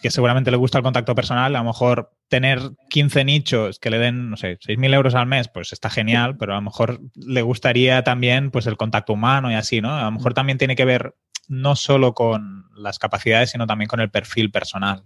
[0.01, 1.55] que seguramente le gusta el contacto personal.
[1.55, 5.49] A lo mejor tener 15 nichos que le den, no sé, 6.000 euros al mes,
[5.49, 9.55] pues está genial, pero a lo mejor le gustaría también pues el contacto humano y
[9.55, 9.95] así, ¿no?
[9.95, 11.15] A lo mejor también tiene que ver
[11.49, 15.05] no solo con las capacidades, sino también con el perfil personal.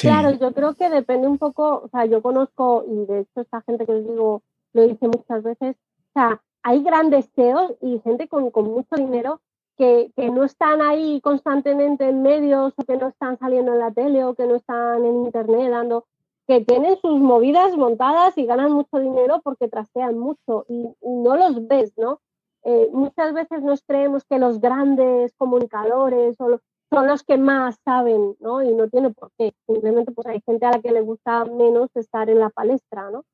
[0.00, 3.62] Claro, yo creo que depende un poco, o sea, yo conozco, y de hecho esta
[3.62, 8.28] gente que os digo lo dice muchas veces, o sea, hay grandes CEOs y gente
[8.28, 9.40] con, mucho dinero
[9.76, 14.24] que, no están ahí constantemente en medios o que no están saliendo en la tele
[14.24, 16.06] o que no están en internet dando,
[16.46, 21.66] que tienen sus movidas montadas y ganan mucho dinero porque trastean mucho y no los
[21.66, 22.20] ves, ¿no?
[22.64, 26.60] Eh, muchas veces nos creemos que los grandes comunicadores son
[27.06, 28.62] los que más saben, ¿no?
[28.62, 29.52] Y no tiene por qué.
[29.66, 33.24] Simplemente pues hay gente a la que le gusta menos estar en la palestra, ¿no?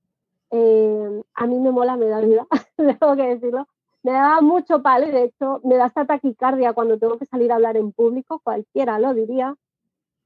[0.51, 2.47] Eh, a mí me mola, me da vida,
[2.77, 3.67] tengo que decirlo.
[4.09, 7.53] Me da mucho palo y de hecho me da esta taquicardia cuando tengo que salir
[7.53, 9.55] a hablar en público, cualquiera lo diría,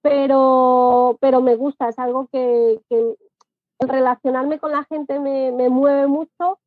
[0.02, 3.16] pero, pero me gusta, es algo que, que
[3.78, 6.58] el relacionarme con la gente me, me mueve mucho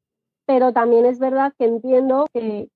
[0.46, 2.70] pero también es verdad que entiendo que,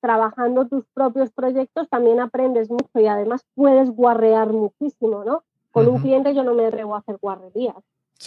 [0.00, 5.44] trabajando tus propios proyectos también aprendes mucho y además puedes guarrear muchísimo, ¿no?
[5.70, 7.76] Con un cliente yo no me atrevo a hacer guarrerías.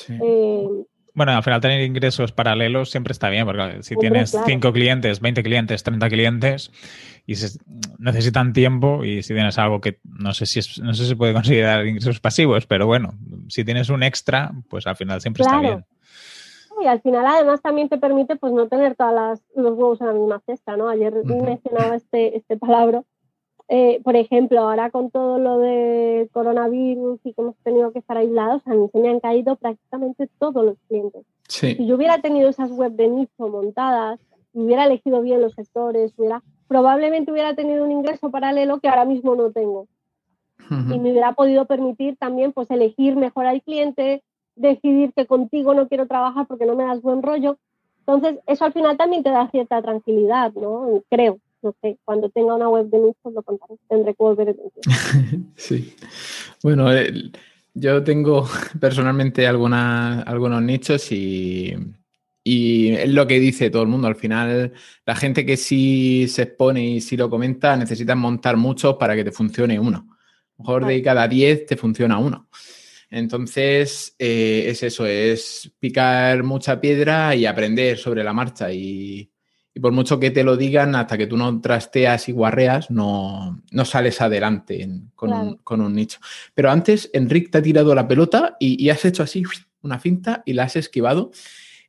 [0.10, 0.86] Eh,
[1.18, 5.42] Bueno, al final tener ingresos paralelos siempre está bien, porque si tienes 5 clientes, 20
[5.42, 6.72] clientes, 30 clientes
[7.26, 7.34] y
[7.98, 11.16] necesitan tiempo y si tienes algo que no sé si es, no sé si se
[11.16, 13.16] puede considerar ingresos pasivos, pero bueno,
[13.48, 15.86] si tienes un extra, pues al final siempre está bien.
[16.84, 20.14] Y al final además también te permite pues no tener todos los huevos en la
[20.14, 20.88] misma cesta, ¿no?
[20.88, 23.02] Ayer mencionaba este, este palabra
[23.70, 28.16] eh, por ejemplo, ahora con todo lo de coronavirus y que hemos tenido que estar
[28.16, 31.26] aislados, a mí se me han caído prácticamente todos los clientes.
[31.50, 34.20] Si yo hubiera tenido esas web de nicho montadas,
[34.54, 39.36] hubiera elegido bien los sectores, hubiera, probablemente hubiera tenido un ingreso paralelo que ahora mismo
[39.36, 39.88] no tengo.
[40.70, 44.22] Y me hubiera podido permitir también pues elegir mejor al cliente,
[44.56, 47.58] decidir que contigo no quiero trabajar porque no me das buen rollo.
[48.00, 51.04] Entonces, eso al final también te da cierta tranquilidad, ¿no?
[51.10, 54.56] Creo no sé, cuando tenga una web de nichos lo contaré, tendré que volver
[55.56, 55.94] Sí.
[56.64, 56.88] Bueno,
[57.74, 58.48] yo tengo
[58.80, 61.76] personalmente algunos nichos y,
[62.44, 64.08] y es lo que dice todo el mundo.
[64.08, 64.74] Al final,
[65.06, 69.24] la gente que sí se expone y sí lo comenta, necesita montar muchos para que
[69.24, 70.08] te funcione uno.
[70.08, 72.48] A lo mejor de cada 10 te funciona uno.
[73.10, 78.72] Entonces, eh, es eso, es picar mucha piedra y aprender sobre la marcha.
[78.72, 79.30] Y,
[79.78, 83.62] y por mucho que te lo digan, hasta que tú no trasteas y guarreas, no,
[83.86, 85.32] sales adelante con,
[85.82, 86.20] un, nicho.
[86.56, 89.44] Pero antes, Enric te ha tirado la pelota y, has hecho así
[89.84, 91.30] una finta y la has esquivado.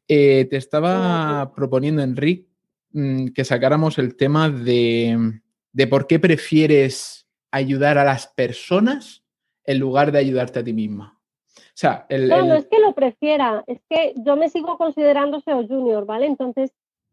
[0.07, 2.46] Eh, te estaba proponiendo, Enric,
[2.92, 5.40] mm, que sacáramos el tema de,
[5.88, 9.24] por qué prefieres ayudar a las personas
[9.64, 11.18] en lugar de ayudarte a ti misma.
[11.57, 15.66] O sea, no, no es que lo prefiera, es que yo me sigo considerando SEO
[15.66, 16.27] junior, ¿vale?
[16.27, 16.70] Entonces,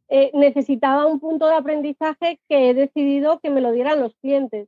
[0.08, 4.68] eh, necesitaba un punto de aprendizaje que he decidido que me lo dieran los clientes.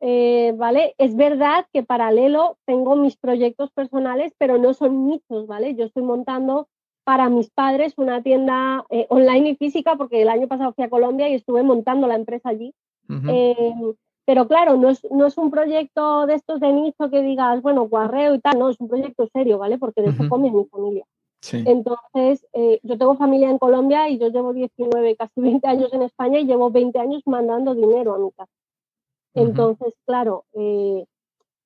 [0.00, 0.94] Eh, ¿Vale?
[0.98, 5.74] Es verdad que paralelo tengo mis proyectos personales, pero no son nichos, ¿vale?
[5.74, 6.68] Yo estoy montando
[7.04, 10.90] para mis padres una tienda eh, online y física, porque el año pasado fui a
[10.90, 12.74] Colombia y estuve montando la empresa allí.
[14.26, 17.88] pero claro, no es, no es, un proyecto de estos de nicho que digas, bueno,
[17.88, 19.78] guarreo y tal, no, es un proyecto serio, ¿vale?
[19.78, 21.06] Porque de eso come mi familia.
[21.52, 26.02] Entonces, eh, yo tengo familia en Colombia y yo llevo 19, casi 20 años en
[26.02, 28.52] España y llevo 20 años mandando dinero a mi casa.
[29.34, 31.04] Entonces, claro, eh,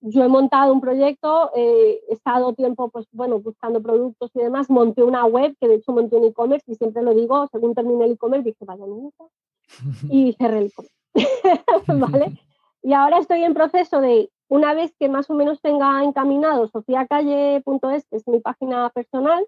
[0.01, 4.69] yo he montado un proyecto, eh, he estado tiempo, pues bueno, buscando productos y demás,
[4.71, 8.07] monté una web, que de hecho monté un e-commerce y siempre lo digo, según terminé
[8.07, 9.27] el e-commerce, dije, vaya mierda,
[10.11, 10.95] y cerré el e-commerce,
[11.87, 12.41] ¿vale?
[12.83, 18.07] Y ahora estoy en proceso de, una vez que más o menos tenga encaminado sofiacalle.es,
[18.09, 19.47] que es mi página personal,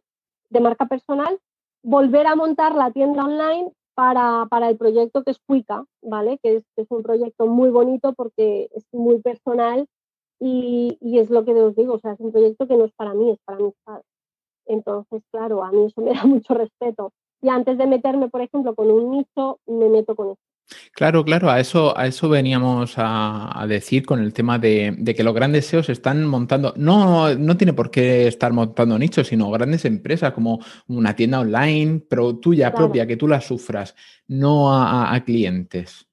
[0.52, 1.38] de marca personal,
[1.82, 6.38] volver a montar la tienda online para, el proyecto que es Cuica, ¿vale?
[6.42, 9.86] Que es, un proyecto muy bonito porque es muy personal
[10.38, 13.14] y, es lo que os digo, o sea, es un proyecto que no es para
[13.14, 14.06] mí, es para mis padres.
[14.66, 17.12] Entonces, claro, a mí eso me da mucho respeto.
[17.40, 20.51] Y antes de meterme, por ejemplo, con un nicho, me meto con esto.
[20.94, 25.35] Claro, claro, a eso, a eso veníamos a, decir con el tema de, que los
[25.35, 30.33] grandes SEOs están montando, no, no tiene por qué estar montando nichos, sino grandes empresas
[30.33, 33.94] como una tienda online, pero tuya propia, que tú la sufras,
[34.29, 36.07] no a, clientes.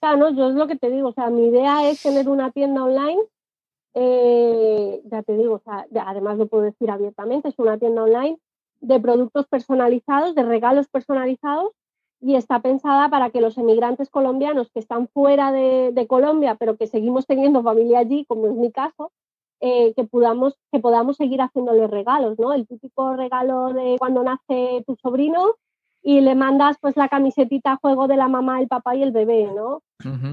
[0.00, 2.84] Claro, yo es lo que te digo, o sea, mi idea es tener una tienda
[2.84, 3.20] online,
[3.94, 8.38] eh, ya te digo, o sea, además lo puedo decir abiertamente, es una tienda online
[8.80, 11.72] de productos personalizados, de regalos personalizados
[12.20, 16.86] y está pensada para que los emigrantes colombianos que están fuera de, Colombia, pero que
[16.86, 19.12] seguimos teniendo familia allí, como es mi caso,
[19.60, 22.52] eh, que, podamos, que podamos seguir haciéndoles regalos, ¿no?
[22.52, 25.56] El típico regalo de cuando nace tu sobrino
[26.02, 29.12] y le mandas pues la camisetita a juego de la mamá, el papá y el
[29.12, 29.82] bebé, ¿no?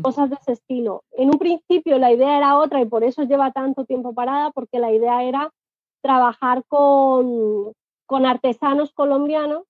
[0.01, 1.03] Cosas de ese estilo.
[1.11, 4.79] En un principio la idea era otra y por eso lleva tanto tiempo parada, porque
[4.79, 5.51] la idea era
[6.01, 7.73] trabajar con,
[8.05, 9.63] con artesanos colombianos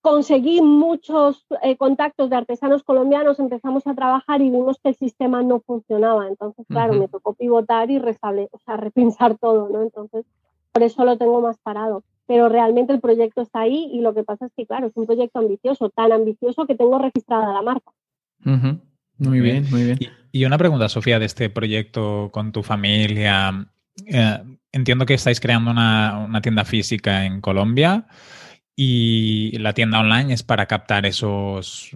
[0.00, 5.42] conseguí muchos eh, contactos de artesanos colombianos, empezamos a trabajar y vimos que el sistema
[5.42, 6.26] no funcionaba.
[6.28, 9.82] Entonces, claro, me tocó pivotar y resable, o sea, repensar todo, ¿no?
[9.82, 10.24] Entonces,
[10.72, 12.02] por eso lo tengo más parado.
[12.26, 15.06] Pero realmente el proyecto está ahí y lo que pasa es que, claro, es un
[15.06, 17.90] proyecto ambicioso, tan ambicioso que tengo registrada la marca.
[19.18, 19.98] Muy bien, muy bien.
[20.30, 23.66] Y, una pregunta, Sofía, de este proyecto con tu familia.
[24.06, 24.38] Eh,
[24.70, 28.06] entiendo que estáis creando una, una tienda física en Colombia.
[28.76, 31.90] Y la tienda online es para captar esos,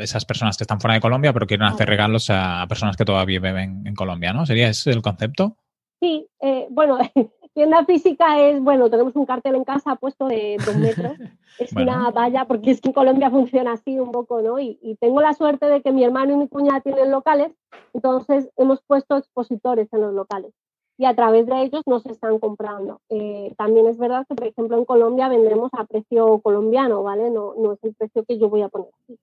[0.00, 3.40] esas personas que están fuera de Colombia, pero quieren hacer regalos a personas que todavía
[3.40, 4.44] viven en Colombia, ¿no?
[4.44, 5.56] ¿Sería ese el concepto?
[6.00, 6.98] Sí, eh, bueno,
[7.54, 11.16] tienda física es, bueno, tenemos un cartel en casa puesto de dos metros.
[11.56, 14.58] Es una valla, porque es que en Colombia funciona así un poco, ¿no?
[14.58, 17.52] Y, y, tengo la suerte de que mi hermano y mi cuñada tienen locales,
[17.92, 20.52] entonces hemos puesto expositores en los locales.
[20.96, 23.00] Y a través de ellos nos están comprando.
[23.08, 27.30] Eh, también es verdad que, por ejemplo, en Colombia vendemos a precio colombiano, ¿vale?
[27.30, 29.18] No, no es el precio que yo voy a poner aquí.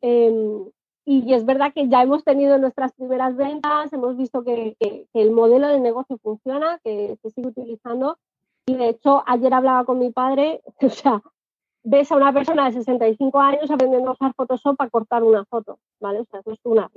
[0.00, 0.64] Em,
[1.04, 5.32] y es verdad que ya hemos tenido nuestras primeras ventas, hemos visto que, que, el
[5.32, 8.18] modelo de negocio funciona, que se sigue utilizando.
[8.66, 11.22] Y de hecho, ayer hablaba con mi padre, o sea,
[11.84, 15.78] ves a una persona de 65 años aprendiendo a usar Photoshop para cortar una foto,
[16.00, 16.20] ¿vale?
[16.20, 16.88] O sea, eso es una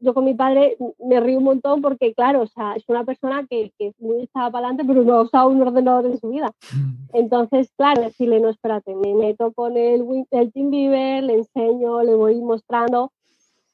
[0.00, 3.46] yo con mi padre me río un montón porque, claro, o sea, es una persona
[3.48, 6.52] que, que muy estaba para adelante, pero no ha usado un ordenador en su vida.
[7.12, 12.40] Entonces, claro, decirle, no, espérate, me meto con el, el TeamViewer, le enseño, le voy
[12.40, 13.12] mostrando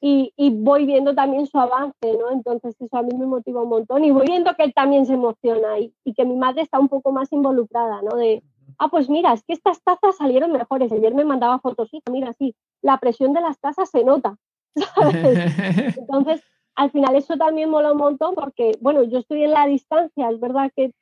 [0.01, 2.31] y, y, voy viendo también su avance, ¿no?
[2.31, 5.13] Entonces, eso a mí me motiva un montón y voy viendo que él también se
[5.13, 8.15] emociona y, y que mi madre está un poco más involucrada, ¿no?
[8.15, 8.41] De,
[8.77, 10.91] ah, pues mira, es que estas tazas salieron mejores.
[10.91, 14.37] Ayer me mandaba fotos, sí, mira, sí, la presión de las tazas se nota.
[15.97, 16.41] Entonces,
[16.75, 20.39] al final eso también mola un montón porque, bueno, yo estoy en la distancia, es
[20.39, 20.93] verdad que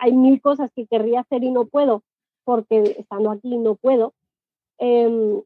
[0.00, 2.02] hay mil cosas que querría hacer y no puedo,
[2.44, 4.14] porque estando aquí no puedo.
[4.78, 5.42] Em,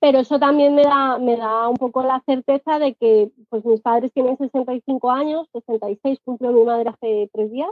[0.00, 3.80] pero eso también me da, me da un poco la certeza de que pues mis
[3.80, 7.70] padres tienen 65 años, 66 cumplió mi madre hace tres días,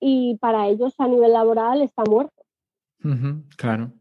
[0.00, 2.42] y para ellos a nivel laboral está muerto.
[3.56, 3.92] claro.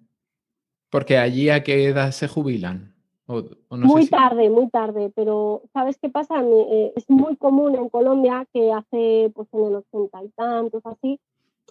[0.90, 2.97] Porque allí a qué edad se jubilan?
[3.28, 6.42] Muy tarde, muy tarde, pero ¿sabes qué pasa?
[6.42, 11.20] Eh, es muy común en Colombia que hace, pues en el ochenta y tantos, así,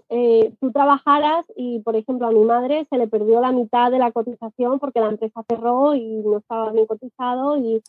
[0.09, 3.99] eh, tú trabajaras y, por ejemplo, a mi madre se le perdió la mitad de
[3.99, 7.83] la cotización porque la empresa cerró y no estaba bien cotizado y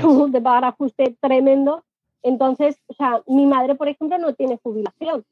[0.00, 1.82] tuvo de pagar ajuste tremendo.
[2.22, 5.24] Entonces, o sea, mi madre, por ejemplo, no tiene jubilación.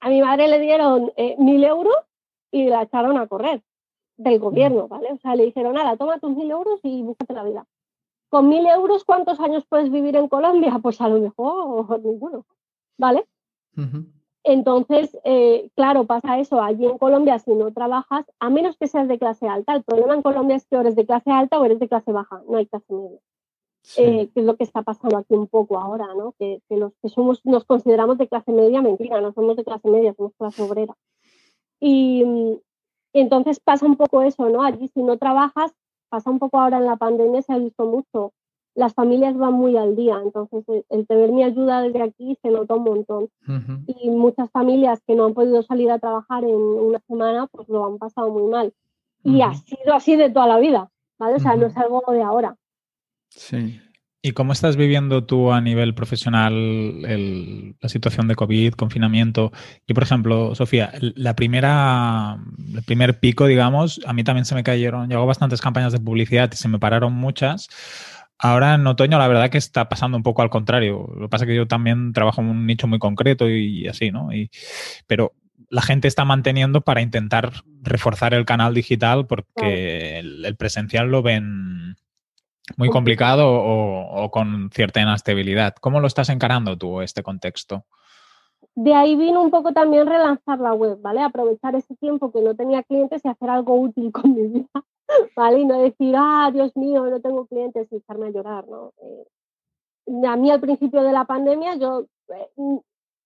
[0.00, 1.96] A mi madre le dieron eh, mil euros
[2.50, 3.62] y la echaron a correr
[4.20, 5.12] del gobierno, ¿vale?
[5.12, 7.66] O sea, le dijeron, nada, toma tus mil euros y búscate la vida.
[8.28, 10.78] Con mil euros, ¿cuántos años puedes vivir en Colombia?
[10.82, 12.44] Pues a lo mejor ninguno,
[12.98, 13.26] ¿vale?
[14.44, 16.60] Entonces, eh, claro, pasa eso.
[16.60, 20.14] Allí en Colombia, si no trabajas, a menos que seas de clase alta, el problema
[20.14, 22.66] en Colombia es que eres de clase alta o eres de clase baja, no hay
[22.66, 23.18] clase media.
[23.96, 26.32] Eh, que es lo que está pasando aquí un poco ahora, ¿no?
[26.38, 29.88] Que, que, los que somos, nos consideramos de clase media, mentira, no somos de clase
[29.88, 30.94] media, somos clase obrera.
[31.80, 32.60] Y,
[33.12, 34.62] entonces pasa un poco eso, ¿no?
[34.62, 35.72] Allí si no trabajas,
[36.08, 38.32] pasa un poco ahora en la pandemia, se ha visto mucho.
[38.74, 42.74] Las familias van muy al día, entonces el, tener mi ayuda desde aquí se nota
[42.74, 43.28] un montón.
[43.86, 47.84] Y muchas familias que no han podido salir a trabajar en una semana, pues lo
[47.84, 48.72] han pasado muy mal.
[49.24, 51.36] Y ha sido así de toda la vida, ¿vale?
[51.36, 52.56] O sea, no es algo de ahora.
[53.28, 53.80] Sí.
[54.22, 57.00] ¿Y cómo estás viviendo tú a nivel profesional
[57.80, 59.50] la situación de COVID, confinamiento?
[59.86, 62.36] Y, por ejemplo, Sofía, la primera,
[62.74, 66.50] el primer pico, digamos, a mí también se me cayeron, llegó bastantes campañas de publicidad
[66.52, 67.68] y se me pararon muchas.
[68.38, 71.08] Ahora en otoño la verdad que está pasando un poco al contrario.
[71.14, 74.10] Lo que pasa es que yo también trabajo en un nicho muy concreto y, así,
[74.10, 74.34] ¿no?
[74.34, 74.50] Y,
[75.06, 75.32] pero
[75.70, 77.52] la gente está manteniendo para intentar
[77.82, 81.96] reforzar el canal digital porque el presencial lo ven
[82.76, 85.74] muy complicado o, con cierta inestabilidad.
[85.80, 87.84] ¿Cómo lo estás encarando tú este contexto?
[88.74, 91.22] De ahí vino un poco también relanzar la web, ¿vale?
[91.22, 94.68] Aprovechar ese tiempo que no tenía clientes y hacer algo útil con mi vida,
[95.36, 95.60] ¿vale?
[95.60, 98.92] Y no decir, ah, Dios mío, no tengo clientes y echarme a llorar, ¿no?
[99.02, 102.78] Eh, a mí al principio de la pandemia, yo, eh, mm,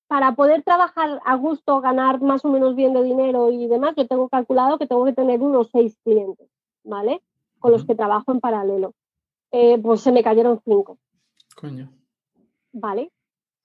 [0.07, 4.07] para poder trabajar a gusto, ganar más o menos bien de dinero y demás, yo
[4.07, 6.49] tengo calculado que tengo que tener unos seis clientes,
[6.85, 7.23] ¿vale?
[7.59, 8.95] Con los que trabajo en paralelo.
[9.57, 10.99] Eh, pues se me cayeron cinco.
[11.55, 11.89] Coño.
[12.73, 13.13] Vale.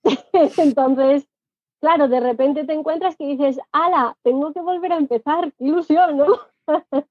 [0.56, 1.26] Entonces,
[1.80, 6.16] claro, de repente te encuentras que dices, ala, tengo que volver a empezar, qué ilusión,
[6.16, 6.26] ¿no?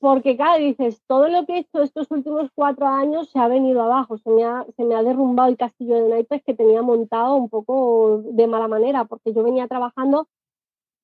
[0.00, 3.82] Porque, claro, dices, todo lo que he hecho estos últimos cuatro años se ha venido
[3.82, 7.34] abajo, se me ha, se me ha derrumbado el castillo de naipes que tenía montado
[7.34, 10.26] un poco de mala manera, porque yo venía trabajando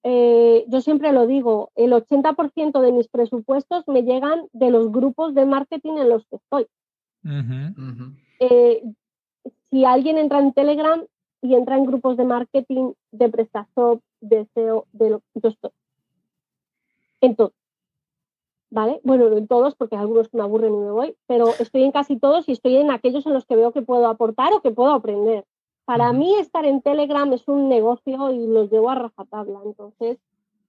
[0.07, 5.35] eh, yo siempre lo digo, el 80% de mis presupuestos me llegan de los grupos
[5.35, 6.67] de marketing en los que estoy.
[8.39, 8.83] Eh,
[9.71, 11.03] si alguien entra en Telegram
[11.41, 15.71] y entra en grupos de marketing, de PrestaShop, de SEO, de lo que yo estoy.
[17.23, 17.53] En todos.
[18.69, 19.01] ¿Vale?
[19.05, 22.47] Bueno, en todos, porque algunos me aburren y me voy, pero estoy en casi todos
[22.49, 25.47] y estoy en aquellos en los que veo que puedo aportar o que puedo aprender.
[25.85, 29.61] Para mí estar en Telegram es un negocio y los llevo a rajatabla.
[29.65, 30.19] Entonces,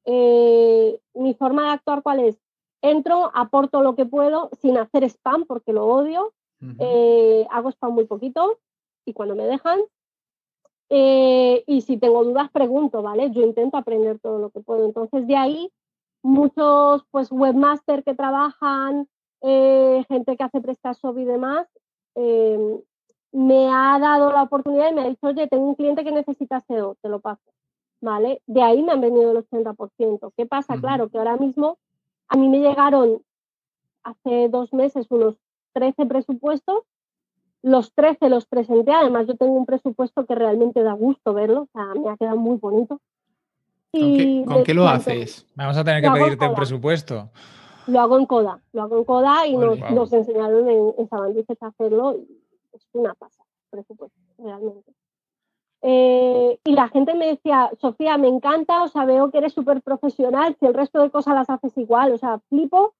[0.04, 2.38] eh, mi forma de actuar, ¿cuál es?
[2.82, 6.34] Entro, aporto lo que puedo sin hacer spam porque lo odio.
[6.80, 8.58] Eh, hago spam muy poquito
[9.06, 9.80] y cuando me dejan.
[10.90, 13.32] Eh, y si tengo dudas, pregunto, ¿vale?
[13.32, 14.86] Yo intento aprender todo lo que puedo.
[14.86, 15.72] Entonces, de ahí,
[16.22, 19.08] muchos pues webmasters que trabajan,
[19.42, 21.68] gente que hace PrestaShop y demás,
[23.36, 26.62] me ha dado la oportunidad y me ha dicho, oye, tengo un cliente que necesita
[26.62, 27.42] SEO, te lo paso.
[28.00, 28.42] ¿Vale?
[28.46, 30.32] De ahí me han venido el 80%.
[30.38, 30.78] ¿Qué pasa?
[30.80, 31.78] Claro, que ahora mismo
[32.30, 33.22] a mí me llegaron
[34.04, 35.36] hace dos meses unos
[35.74, 36.84] 13 presupuestos,
[37.62, 41.70] los 13 los presenté, además yo tengo un presupuesto que realmente da gusto verlo, o
[41.74, 43.02] sea, me ha quedado muy bonito.
[43.92, 45.46] ¿Con qué, lo haces?
[45.56, 47.30] Vamos a tener que pedirte un presupuesto.
[47.88, 52.18] Lo hago en Coda, lo hago en Coda y nos, enseñaron en, en a hacerlo.
[52.76, 54.94] Es una pasada, presupuesto, realmente.
[55.82, 59.82] Eh, y la gente me decía, Sofía, me encanta, o sea, veo que eres súper
[59.82, 62.96] profesional, si el resto de cosas las haces igual, o sea, flipo,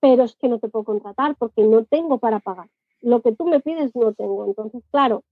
[0.00, 2.68] pero es que no te puedo contratar porque no tengo para pagar.
[3.00, 4.46] Lo que tú me pides no tengo.
[4.46, 5.24] Entonces, claro,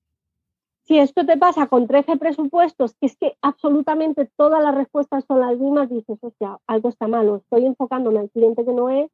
[0.85, 5.41] si esto te pasa con 13 presupuestos, que es que absolutamente todas las respuestas son
[5.41, 9.11] las mismas, dices, o sea, algo está malo, estoy enfocándome al cliente que no es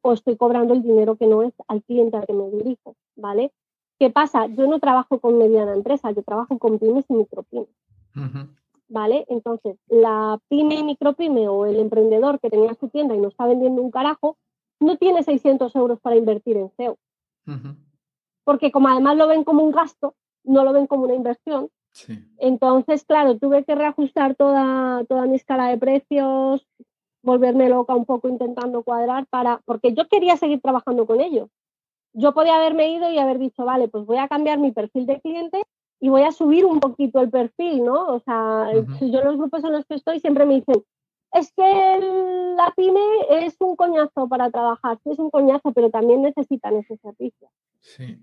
[0.00, 3.52] o estoy cobrando el dinero que no es al cliente al que me dirijo, ¿vale?
[4.04, 4.48] ¿Qué pasa?
[4.48, 7.70] Yo no trabajo con mediana empresa, yo trabajo con pymes y micropymes.
[8.86, 9.24] ¿Vale?
[9.30, 13.46] Entonces, la pyme y micropyme o el emprendedor que tenía su tienda y no está
[13.46, 14.36] vendiendo un carajo,
[14.78, 16.98] no tiene 600 euros para invertir en SEO.
[18.44, 21.70] Porque como además lo ven como un gasto, no lo ven como una inversión.
[22.36, 26.68] Entonces, claro, tuve que reajustar toda, toda mi escala de precios,
[27.22, 31.48] volverme loca un poco intentando cuadrar para, porque yo quería seguir trabajando con ellos.
[32.14, 35.20] Yo podía haberme ido y haber dicho, vale, pues voy a cambiar mi perfil de
[35.20, 35.62] cliente
[36.00, 38.06] y voy a subir un poquito el perfil, ¿no?
[38.06, 40.82] O sea, yo en los grupos en los que estoy siempre me dicen,
[41.32, 41.98] es que
[42.56, 43.00] la pyme
[43.30, 47.50] es un coñazo para trabajar, sí es un coñazo, pero también necesitan ese servicio.
[47.80, 48.16] Sí.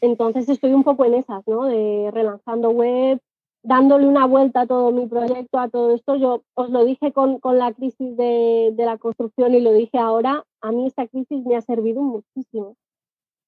[0.00, 1.64] Entonces estoy un poco en esas, ¿no?
[1.64, 3.20] De relanzando web,
[3.64, 6.14] dándole una vuelta a todo mi proyecto, a todo esto.
[6.16, 10.44] Yo os lo dije con, la crisis de, de, la construcción y lo dije ahora,
[10.60, 12.76] a mí esta crisis me ha servido muchísimo,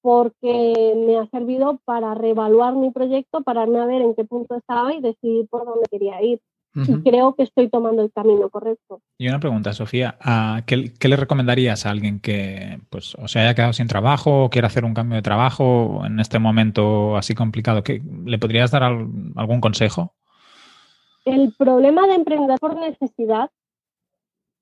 [0.01, 4.93] porque me ha servido para reevaluar mi proyecto, pararme a ver en qué punto estaba
[4.93, 6.41] y decidir por dónde quería ir
[6.85, 9.01] y creo que estoy tomando el camino correcto.
[9.17, 10.17] Y una pregunta, Sofía,
[10.65, 14.49] ¿qué, ¿qué, le recomendarías a alguien que pues, o se haya quedado sin trabajo o
[14.49, 17.83] quiera hacer un cambio de trabajo en este momento así complicado?
[17.83, 20.13] ¿Qué, ¿Le podrías dar algún consejo?
[21.25, 23.49] El problema de emprender por necesidad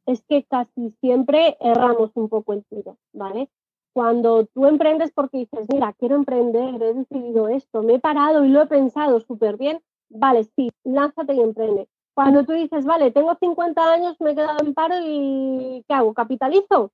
[0.06, 3.50] es que casi siempre erramos un poco el tiro, ¿vale?
[3.94, 8.50] Cuando tú emprendes porque dices, mira, quiero emprender, he decidido esto, me he parado y
[8.50, 11.88] lo he pensado súper bien, vale, sí, lánzate y emprende.
[12.16, 16.14] Cuando tú dices, vale, tengo 50 años, me he quedado en paro y ¿qué hago?
[16.14, 16.92] ¿Capitalizo?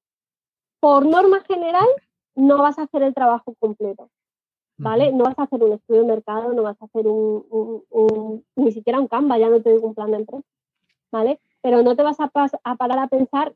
[0.80, 1.88] Por norma general,
[2.34, 4.10] no vas a hacer el trabajo completo,
[4.78, 5.12] ¿vale?
[5.12, 9.00] No vas a hacer un estudio de mercado, no vas a hacer un, ni siquiera
[9.00, 10.48] un Canva, ya no te digo un plan de empresa,
[11.12, 11.40] ¿vale?
[11.62, 13.54] Pero no te vas a, parar a pensar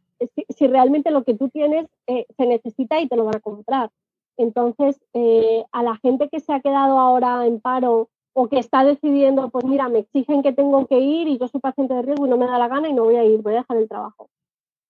[0.49, 3.89] si, realmente lo que tú tienes eh, se necesita y te lo van a comprar.
[4.38, 8.84] Entonces, eh, a la gente que se ha quedado ahora en paro o que está
[8.84, 12.28] decidiendo, pues mira, me exigen que tengo que ir y yo soy paciente de riesgo
[12.28, 13.88] y no me da la gana y no voy a ir, voy a dejar el
[13.88, 14.30] trabajo.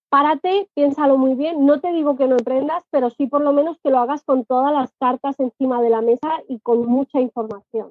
[0.10, 3.78] Párate, piénsalo muy bien, no te digo que no emprendas, pero sí por lo menos
[3.84, 7.89] que lo hagas con todas las cartas encima de la mesa y con mucha información,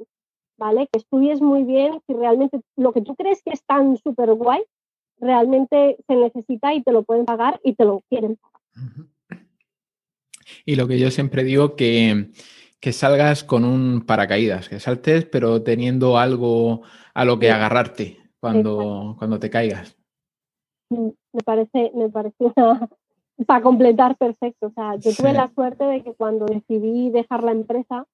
[0.59, 0.89] ¿vale?
[0.93, 4.65] Que estudies muy bien si realmente lo que tú crees que es tan súper guay,
[5.21, 9.45] realmente se necesita y te lo pueden pagar y te lo quieren pagar.
[10.65, 12.31] Y lo que yo siempre digo que
[12.85, 16.82] que salgas con un paracaídas, que saltes pero teniendo algo
[17.14, 19.97] a lo que agarrarte cuando, cuando te caigas.
[20.91, 22.37] Me parece, me parece
[23.47, 24.66] para completar perfecto.
[24.66, 28.07] O sea, yo tuve la suerte de que cuando decidí dejar la empresa,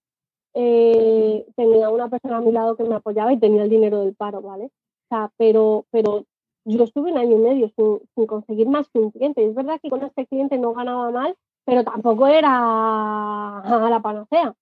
[0.55, 4.15] eh, tenía una persona a mi lado que me apoyaba y tenía el dinero del
[4.15, 4.67] paro, ¿vale?
[4.67, 6.27] O sea, pero, pero
[6.65, 9.45] yo estuve un año y medio sin, sin conseguir más que un cliente.
[9.45, 11.35] es verdad que con este cliente no ganaba mal,
[11.71, 14.57] pero tampoco era la panacea.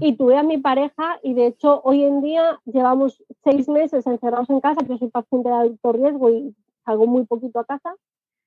[0.00, 4.48] Y tuve a mi pareja y de hecho hoy en día llevamos seis meses encerrados
[4.48, 7.94] en casa, yo soy paciente de alto riesgo y salgo muy poquito a casa,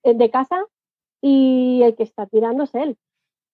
[0.01, 0.65] eh, de casa
[1.21, 2.97] y el que está tirando es él.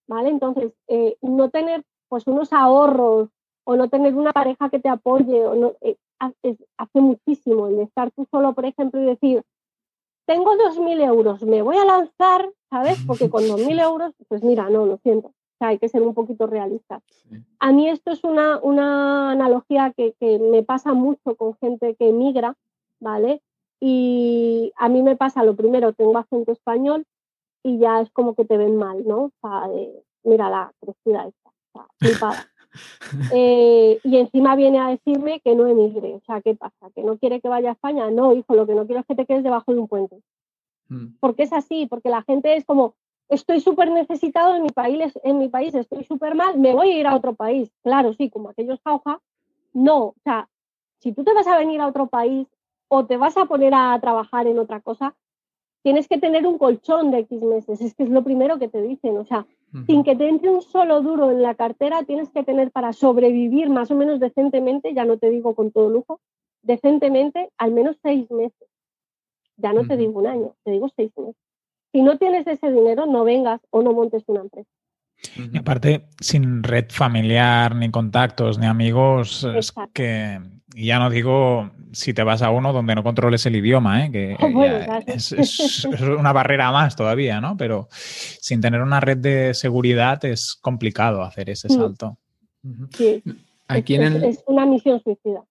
[0.07, 0.29] ¿Vale?
[0.29, 3.27] Entonces, eh, no tener pues unos ahorros
[3.65, 5.97] o no tener una pareja que te apoye o no, eh,
[6.77, 9.43] hace muchísimo el estar tú solo, por ejemplo, y decir,
[10.30, 12.99] tengo 2.000 euros, me voy a lanzar, ¿sabes?
[13.07, 17.03] Porque con 2.000 euros, pues mira, no, lo siento hay que ser un poquito realistas.
[17.59, 22.09] A mí esto es una, una analogía que, que, me pasa mucho con gente que
[22.09, 22.55] emigra,
[23.01, 23.41] ¿vale?
[23.82, 27.05] Y a mí me pasa, lo primero, tengo acento español
[27.61, 29.23] y ya es como que te ven mal, ¿no?
[29.23, 29.69] O sea,
[30.23, 32.48] mira la crecida esta, o sea,
[33.34, 36.15] eh, y encima viene a decirme que no emigre.
[36.15, 36.89] O sea, ¿qué pasa?
[36.95, 38.09] ¿Que no quiere que vaya a España?
[38.11, 40.22] No, hijo, lo que no quiero es que te quedes debajo de un puente.
[40.89, 41.17] Mm.
[41.20, 42.95] Porque es así, porque la gente es como,
[43.30, 46.99] estoy súper necesitado en mi país, en mi país estoy súper mal, me voy a
[46.99, 47.72] ir a otro país.
[47.84, 49.22] Claro, sí, como aquellos jauja,
[49.74, 50.49] no, o sea,
[50.99, 52.47] si tú te vas a venir a otro país
[52.88, 55.15] o te vas a poner a trabajar en otra cosa,
[55.84, 58.82] tienes que tener un colchón de X meses, es que es lo primero que te
[58.82, 59.45] dicen, o sea,
[59.86, 63.70] sin que te entre un solo duro en la cartera, tienes que tener para sobrevivir
[63.70, 66.20] más o menos decentemente, ya no te digo con todo lujo,
[66.63, 68.67] decentemente al menos seis meses.
[69.57, 71.36] Ya no te digo un año, te digo seis meses.
[71.91, 74.70] Si no tienes ese dinero, no vengas o no montes una empresa.
[75.36, 80.39] Y aparte, sin red familiar, ni contactos, ni amigos, es que
[80.76, 84.11] ya no digo si te vas a uno donde no controles el idioma, ¿eh?
[84.11, 84.38] que
[85.07, 87.57] es, una barrera más todavía, ¿no?
[87.57, 91.72] Pero sin tener una red de seguridad es complicado hacer ese mm.
[91.72, 92.17] salto.
[92.95, 93.24] Sí.
[93.67, 95.43] Aquí es una misión suicida.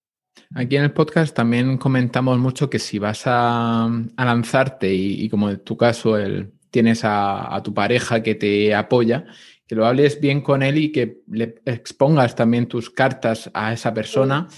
[0.55, 5.61] Aquí en el podcast también comentamos mucho que si vas a, lanzarte y, como en
[5.61, 9.27] tu caso el, tienes a, tu pareja que te apoya,
[9.69, 13.93] que lo hables bien con él y que le expongas también tus cartas a esa
[13.93, 14.49] persona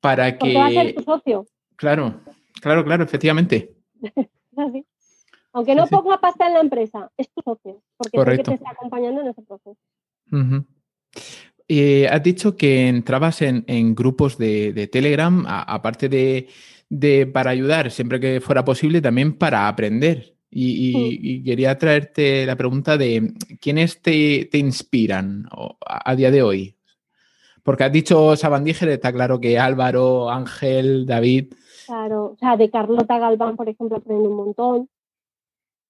[0.00, 0.54] para que...
[0.54, 1.46] va a ser tu socio.
[1.76, 2.20] Claro,
[2.60, 3.76] claro, claro, efectivamente.
[5.52, 8.54] Aunque no ponga pasta en la empresa, es tu socio, porque es el que te
[8.54, 9.78] está acompañando en ese proceso.
[11.68, 18.40] Eh, has dicho que entrabas en, grupos de, Telegram, aparte de, para ayudar siempre que
[18.40, 20.33] fuera posible, también para aprender.
[20.56, 25.48] Y, quería traerte la pregunta de quiénes te, inspiran
[25.84, 26.76] a, día de hoy.
[27.62, 31.54] Porque has dicho Sabandíger, está claro que Álvaro, Ángel, David.
[31.86, 34.88] Claro, o sea, de Carlota Galván, por ejemplo, aprendo un montón.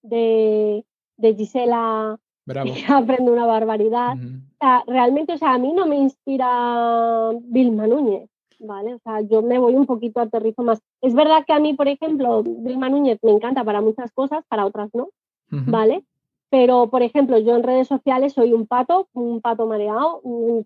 [0.03, 0.85] De,
[1.17, 2.73] de Gisela Bravo.
[2.89, 4.15] aprendo una barbaridad.
[4.15, 8.29] o sea, realmente, o sea, a mí no me inspira Vilma Núñez,
[8.65, 8.95] ¿vale?
[8.95, 10.81] O sea, yo me voy un poquito aterrizo más.
[11.01, 14.67] Es verdad que a mí, por ejemplo, Vilma Núñez me encanta para muchas cosas, para
[14.67, 15.09] otras no,
[15.49, 16.05] ¿vale?
[16.51, 20.21] Pero, por ejemplo, yo en redes sociales soy un pato, un pato mareado,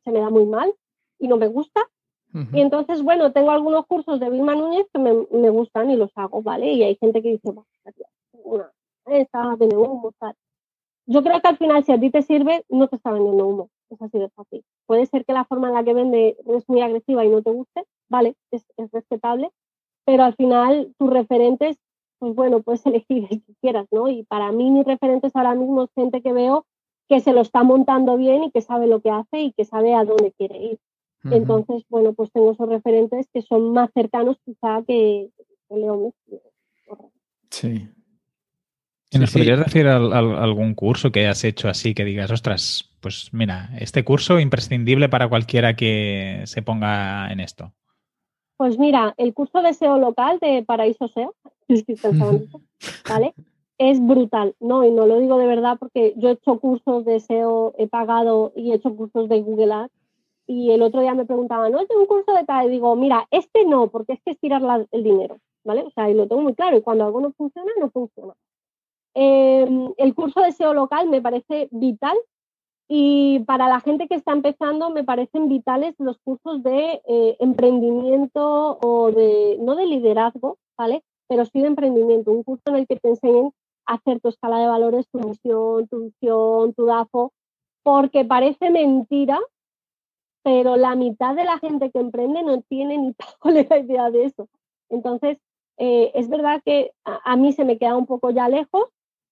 [0.04, 0.72] se me da muy mal
[1.18, 1.80] y no me gusta.
[2.52, 6.10] Y entonces, bueno, tengo algunos cursos de Vilma Núñez que me, me gustan y los
[6.14, 6.70] hago, ¿vale?
[6.72, 7.48] Y hay gente que dice,
[8.44, 8.70] una,
[9.06, 10.34] esta, de humo, tal.
[11.06, 13.70] Yo creo que al final, si a ti te sirve, no te está vendiendo humo.
[13.90, 14.64] Es así de fácil.
[14.86, 17.50] Puede ser que la forma en la que vende es muy agresiva y no te
[17.50, 19.50] guste, vale, es, respetable,
[20.04, 21.78] pero al final tus referentes,
[22.18, 24.08] pues bueno, puedes elegir el que quieras, ¿no?
[24.08, 26.66] Y para mí mis referentes ahora mismo es gente que veo
[27.08, 29.94] que se lo está montando bien y que sabe lo que hace y que sabe
[29.94, 30.78] a dónde quiere ir.
[31.24, 35.30] Entonces, bueno, pues tengo esos referentes que son más cercanos quizá que,
[35.68, 36.14] que Leo
[37.50, 37.88] Sí,
[39.10, 43.70] ¿Y nos podrías decir algún curso que hayas hecho así que digas, ostras, pues mira,
[43.78, 47.72] este curso imprescindible para cualquiera que se ponga en esto?
[48.56, 51.34] Pues mira, el curso de SEO local de Paraíso SEO,
[53.08, 53.34] ¿vale?
[53.78, 54.84] Es brutal, ¿no?
[54.84, 58.52] Y no lo digo de verdad porque yo he hecho cursos de SEO, he pagado
[58.56, 59.92] y he hecho cursos de Google Ads
[60.48, 62.66] y el otro día me preguntaban, ¿no es un curso de tal?
[62.66, 65.82] Y digo, mira, este no, porque es que es tirar el dinero, ¿vale?
[65.82, 68.34] O sea, y lo tengo muy claro y cuando algo no funciona, no funciona.
[69.14, 72.16] Em, el curso de SEO local me parece vital
[72.88, 78.78] y para la gente que está empezando me parecen vitales los cursos de eh, emprendimiento
[78.82, 81.04] o de, no de liderazgo, ¿vale?
[81.28, 83.52] Pero sí de emprendimiento, un curso en el que te enseñen
[83.86, 87.32] a hacer tu escala de valores, tu misión, tu visión, tu DAFO,
[87.82, 89.38] porque parece mentira,
[90.42, 93.14] pero la mitad de la gente que emprende no tiene ni
[93.68, 94.48] la idea de eso.
[94.88, 95.38] Entonces,
[95.76, 98.88] eh, es verdad que a, mí se me queda un poco ya lejos,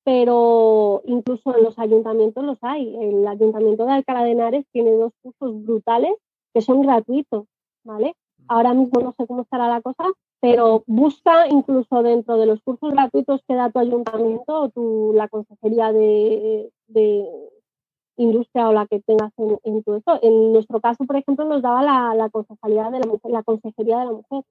[0.07, 2.95] pero incluso en los ayuntamientos los hay.
[2.97, 6.15] El ayuntamiento de Alcalá de Henares tiene dos cursos brutales
[6.55, 7.47] que son gratuitos,
[7.83, 8.15] ¿vale?
[8.47, 10.05] Ahora mismo no sé cómo estará la cosa,
[10.39, 15.27] pero busca incluso dentro de los cursos gratuitos que da tu ayuntamiento o tu, la
[15.27, 16.71] consejería de,
[18.17, 20.21] industria o la que tengas en, tu eso.
[20.23, 23.99] En nuestro caso, por ejemplo, nos daba la, la concejalía de la mujer, la consejería
[23.99, 24.45] de la mujer.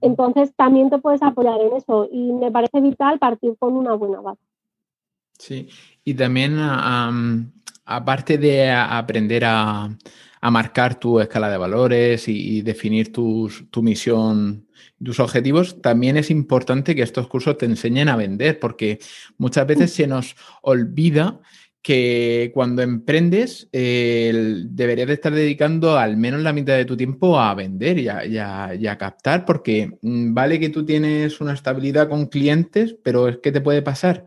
[0.00, 4.20] Entonces también te puedes apoyar en eso y me parece vital partir con una buena
[4.20, 4.47] base.
[5.38, 5.68] Sí,
[6.04, 6.56] y también
[7.84, 9.96] aparte de aprender a,
[10.42, 13.50] marcar tu escala de valores y, definir tu
[13.82, 14.68] misión,
[15.02, 18.98] tus objetivos, también es importante que estos cursos te enseñen a vender, porque
[19.36, 21.40] muchas veces se nos olvida
[21.80, 27.54] que cuando emprendes deberías de estar dedicando al menos la mitad de tu tiempo a
[27.54, 33.28] vender y a, captar, porque mm, vale que tú tienes una estabilidad con clientes, pero
[33.28, 34.26] es que te puede pasar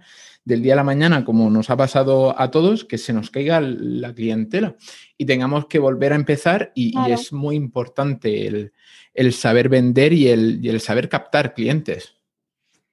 [0.51, 3.61] del día a la mañana, como nos ha pasado a todos, que se nos caiga
[3.61, 4.75] la clientela
[5.17, 8.71] y tengamos que volver a empezar y, es muy importante
[9.13, 12.17] el, saber vender y el, saber captar clientes.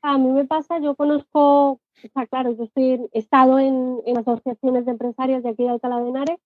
[0.03, 1.81] A mí me pasa, yo conozco, o
[2.15, 6.01] sea, claro, yo estoy, he estado en, en asociaciones de empresarios de aquí de Alcalá
[6.01, 6.39] de Henares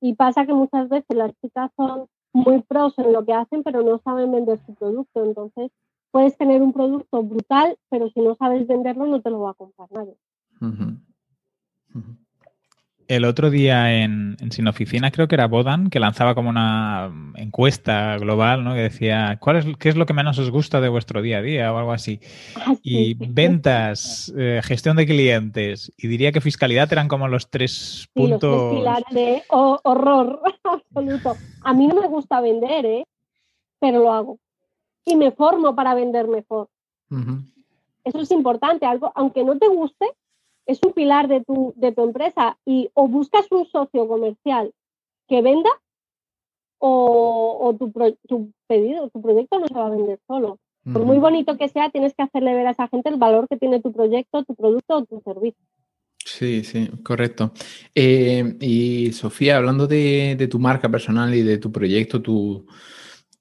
[0.00, 3.82] y pasa que muchas veces las chicas son muy pros en lo que hacen, pero
[3.82, 5.24] no saben vender su producto.
[5.24, 5.72] Entonces,
[6.12, 9.54] puedes tener un producto brutal, pero si no sabes venderlo, no te lo va a
[9.54, 10.16] comprar nadie.
[13.08, 18.16] El otro día en, Sin Oficina, creo que era Bodan, que lanzaba como una encuesta
[18.16, 18.74] global, ¿no?
[18.74, 21.42] Que decía, ¿cuál es, ¿qué es lo que menos os gusta de vuestro día a
[21.42, 22.20] día o algo así?
[22.56, 28.08] Ah, y ventas, eh, gestión de clientes y diría que fiscalidad eran como los tres
[28.14, 28.82] puntos.
[28.82, 31.36] Los de horror absoluto.
[31.62, 33.06] A mí no me gusta vender, ¿eh?
[33.78, 34.38] Pero lo hago.
[35.04, 36.68] Y me formo para vender mejor.
[38.04, 40.06] Eso es importante, algo, aunque no te guste,
[40.66, 44.72] es un pilar de tu, de tu empresa y o buscas un socio comercial
[45.28, 45.70] que venda
[46.78, 47.92] o, tu,
[48.26, 50.58] tu, pedido, tu proyecto no se va a vender solo.
[50.84, 53.56] Por muy bonito que sea, tienes que hacerle ver a esa gente el valor que
[53.56, 55.62] tiene tu proyecto, tu producto o tu servicio.
[56.24, 57.52] Sí, sí, correcto.
[57.94, 62.66] Eh, y Sofía, hablando de, de, tu marca personal y de tu proyecto, tu,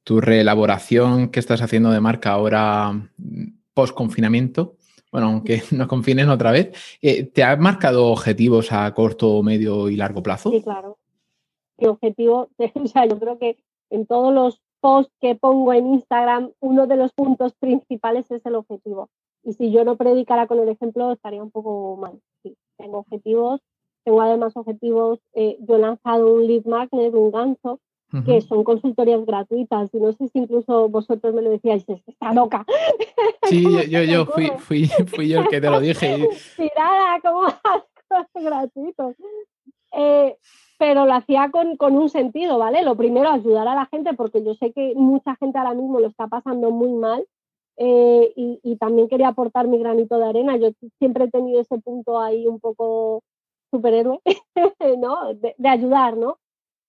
[0.04, 4.78] tu reelaboración que estás haciendo de marca ahora mm, post confinamiento,
[5.12, 9.96] bueno, aunque nos confinen otra vez, eh, ¿te has marcado objetivos a corto, medio y
[9.96, 10.52] largo plazo?
[10.52, 10.98] Sí, claro.
[11.78, 13.58] Mi objetivo, o sea, yo creo que
[13.90, 18.56] en todos los posts que pongo en Instagram, uno de los puntos principales es el
[18.56, 19.10] objetivo.
[19.44, 22.20] Y si yo no predicara con el ejemplo, estaría un poco mal.
[22.44, 23.62] Sí, tengo objetivos,
[24.04, 27.80] tengo además objetivos, eh, yo he lanzado un lead magnet, un gancho,
[28.26, 29.90] que son consultorías gratuitas.
[29.94, 32.66] Y no sé si incluso vosotros me lo decíais, está loca.
[33.44, 36.30] Sí, yo, yo, fui, fui, fui, yo el que te lo dije.
[36.56, 37.48] Tirada, como
[38.36, 39.14] gratuito.
[39.94, 40.38] Eh,
[40.78, 42.82] pero lo hacía con, con, un sentido, ¿vale?
[42.82, 46.08] Lo primero, ayudar a la gente, porque yo sé que mucha gente ahora mismo lo
[46.08, 47.26] está pasando muy mal.
[47.78, 50.56] Eh, y, y, también quería aportar mi granito de arena.
[50.58, 53.24] Yo siempre he tenido ese punto ahí un poco
[53.72, 54.20] superhéroe,
[54.98, 55.34] ¿no?
[55.34, 56.38] De, de ayudar, ¿no?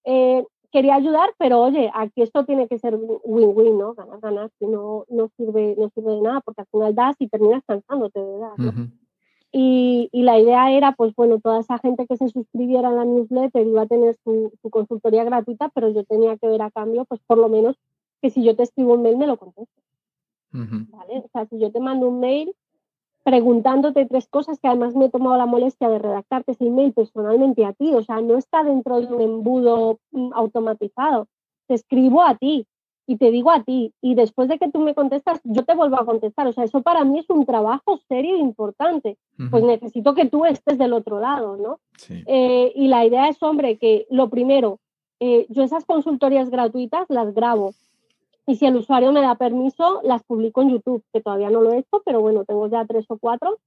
[0.05, 3.95] Eh, quería ayudar, pero oye, aquí esto tiene que ser win-win, ¿no?
[3.95, 7.29] Ganar, ganar, si no, no, sirve, no sirve de nada, porque al final das y
[7.29, 8.73] terminas cansándote de dar, ¿no?
[9.53, 13.05] y, y, la idea era, pues bueno, toda esa gente que se suscribiera a la
[13.05, 17.05] newsletter iba a tener su, su, consultoría gratuita, pero yo tenía que ver a cambio,
[17.05, 17.77] pues por lo menos
[18.23, 19.85] que si yo te escribo un mail me lo contestes.
[20.53, 21.23] ¿Vale?
[21.25, 22.55] O sea, si yo te mando un mail,
[23.25, 27.65] preguntándote tres cosas que además me he tomado la molestia de redactarte ese email personalmente
[27.65, 31.29] a ti, o sea, no está dentro de un embudo mm, automatizado,
[31.69, 32.67] te escribo a ti
[33.07, 33.93] y te digo a ti.
[34.01, 36.83] Y después de que tú me contestas, yo te vuelvo a contestar, o sea, eso
[36.83, 39.19] para mí es un trabajo serio e importante,
[39.51, 41.81] pues necesito que tú estés del otro lado, ¿no?
[42.09, 44.79] Eh, y la idea es, hombre, que lo primero,
[45.21, 47.75] eh, yo esas consultorías gratuitas las grabo,
[48.47, 51.73] y si el usuario me da permiso, las publico en YouTube, que todavía no lo
[51.73, 53.59] he hecho, pero bueno, tengo ya tres o cuatro.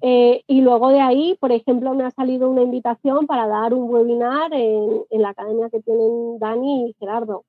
[0.00, 3.90] Eh, y luego de ahí, por ejemplo, me ha salido una invitación para dar un
[3.90, 7.44] webinar en, la academia que tienen Dani y Gerardo.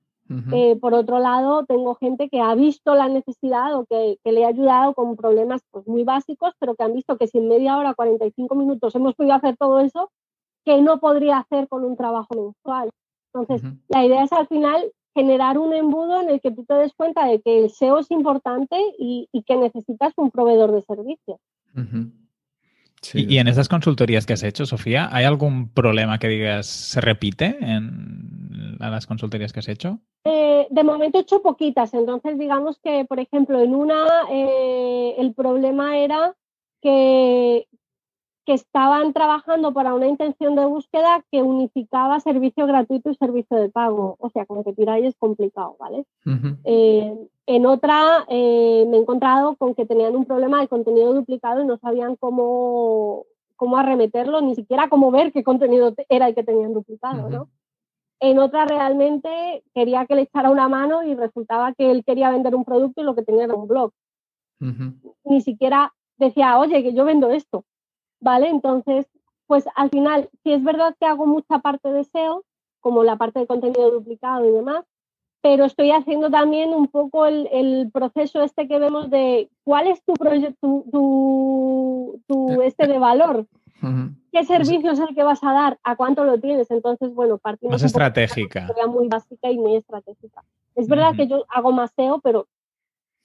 [0.51, 4.49] Eh, por otro lado, tengo gente que ha visto la necesidad o que, le ha
[4.49, 7.93] ayudado con problemas pues, muy básicos, pero que han visto que si en media hora,
[7.93, 10.11] 45 minutos hemos podido hacer todo eso,
[10.65, 12.89] que no podría hacer con un trabajo mensual.
[13.33, 16.93] Entonces, la idea es al final generar un embudo en el que tú te des
[16.93, 21.39] cuenta de que el SEO es importante y, que necesitas un proveedor de servicios.
[23.13, 27.57] y, en esas consultorías que has hecho, Sofía, ¿hay algún problema que digas se repite
[27.59, 29.99] en las consultorías que has hecho?
[30.23, 35.33] Eh, de momento he hecho poquitas, entonces digamos que, por ejemplo, en una eh, el
[35.33, 36.35] problema era
[36.79, 37.65] que,
[38.47, 43.67] que estaban trabajando para una intención de búsqueda que unificaba servicio gratuito y servicio de
[43.67, 44.15] pago.
[44.19, 46.05] O sea, como que tiráis es complicado, ¿vale?
[46.63, 47.13] Eh,
[47.45, 51.65] en otra eh, me he encontrado con que tenían un problema de contenido duplicado y
[51.65, 53.25] no sabían cómo,
[53.57, 57.49] cómo arremeterlo, ni siquiera cómo ver qué contenido era el que tenían duplicado, ¿no?
[58.21, 62.55] En otra realmente quería que le echara una mano y resultaba que él quería vender
[62.55, 63.91] un producto y lo que tenía era un blog.
[65.25, 67.65] Ni siquiera decía, oye, que yo vendo esto.
[68.19, 68.49] ¿Vale?
[68.49, 69.07] Entonces,
[69.47, 72.43] pues al final, si es verdad que hago mucha parte de SEO,
[72.79, 74.85] como la parte de contenido duplicado y demás,
[75.41, 80.13] pero estoy haciendo también un poco el, proceso este que vemos de cuál es tu
[80.13, 83.45] proyecto, tu, tu, este de valor.
[84.31, 85.79] ¿Qué servicio es el que vas a dar?
[85.83, 86.69] ¿A cuánto lo tienes?
[86.71, 88.65] Entonces, bueno, partimos más estratégica.
[88.65, 90.43] De una muy básica y muy estratégica.
[90.75, 92.47] Es verdad que yo hago más SEO, pero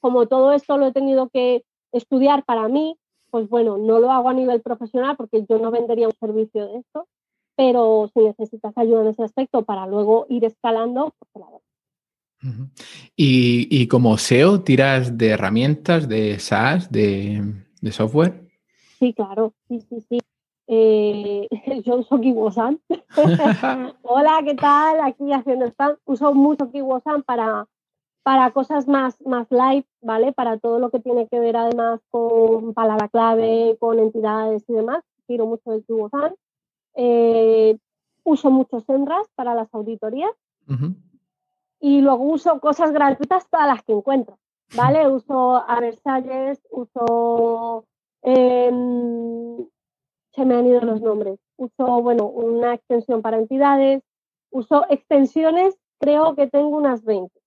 [0.01, 2.97] como todo esto lo he tenido que estudiar para mí,
[3.33, 6.79] pues bueno, no lo hago a nivel profesional porque yo no vendería un servicio de
[6.79, 7.09] esto,
[7.57, 11.59] pero si necesitas ayuda en ese aspecto para luego ir escalando, pues la
[13.17, 17.41] y, y, como SEO, tiras de herramientas de SaaS, de
[17.83, 18.49] de software.
[18.99, 20.19] Sí, claro, sí, sí, sí.
[20.69, 21.49] Eh,
[21.85, 22.81] yo uso Kiwosan.
[24.03, 25.01] Hola, ¿qué tal?
[25.03, 25.97] Aquí haciendo spam.
[26.07, 27.67] Uso mucho Kiwosan para,
[28.23, 30.33] para cosas más, más light, ¿vale?
[30.33, 35.03] Para todo lo que tiene que ver además con palabra clave, con entidades y demás.
[35.27, 36.35] Tiro mucho de Kiwosan.
[36.95, 37.79] Eh,
[38.25, 40.33] uso muchos Senras para las auditorías.
[41.81, 44.39] Y luego uso cosas gratuitas todas las que encuentro,
[44.77, 45.09] ¿vale?
[45.09, 47.85] uso a Versalles, uso...
[48.23, 49.67] Em,
[50.33, 51.41] se me han ido los nombres.
[51.57, 54.03] Uso, bueno, una extensión para entidades,
[54.51, 57.42] uso extensiones, creo que tengo unas 20.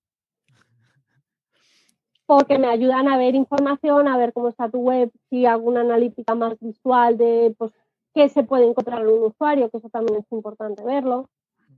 [2.26, 6.34] Porque me ayudan a ver información, a ver cómo está tu web, si alguna analítica
[6.34, 7.72] más visual de pues,
[8.14, 11.30] qué se puede encontrar en un usuario, que eso también es importante verlo.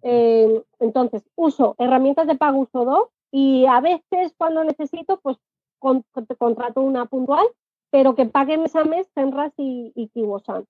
[0.04, 5.38] Eh, entonces, uso herramientas de pago, uso dos, y a veces cuando necesito, pues
[5.80, 7.46] contrato una puntual,
[7.90, 10.66] pero que pague mes a mes Senras y, y Kiwosan.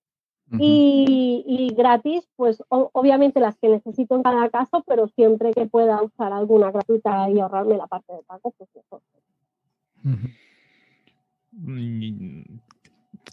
[0.50, 6.32] Y, gratis, pues obviamente las que necesito en cada caso, pero siempre que pueda usar
[6.32, 8.70] alguna gratuita y ahorrarme la parte de pago, pues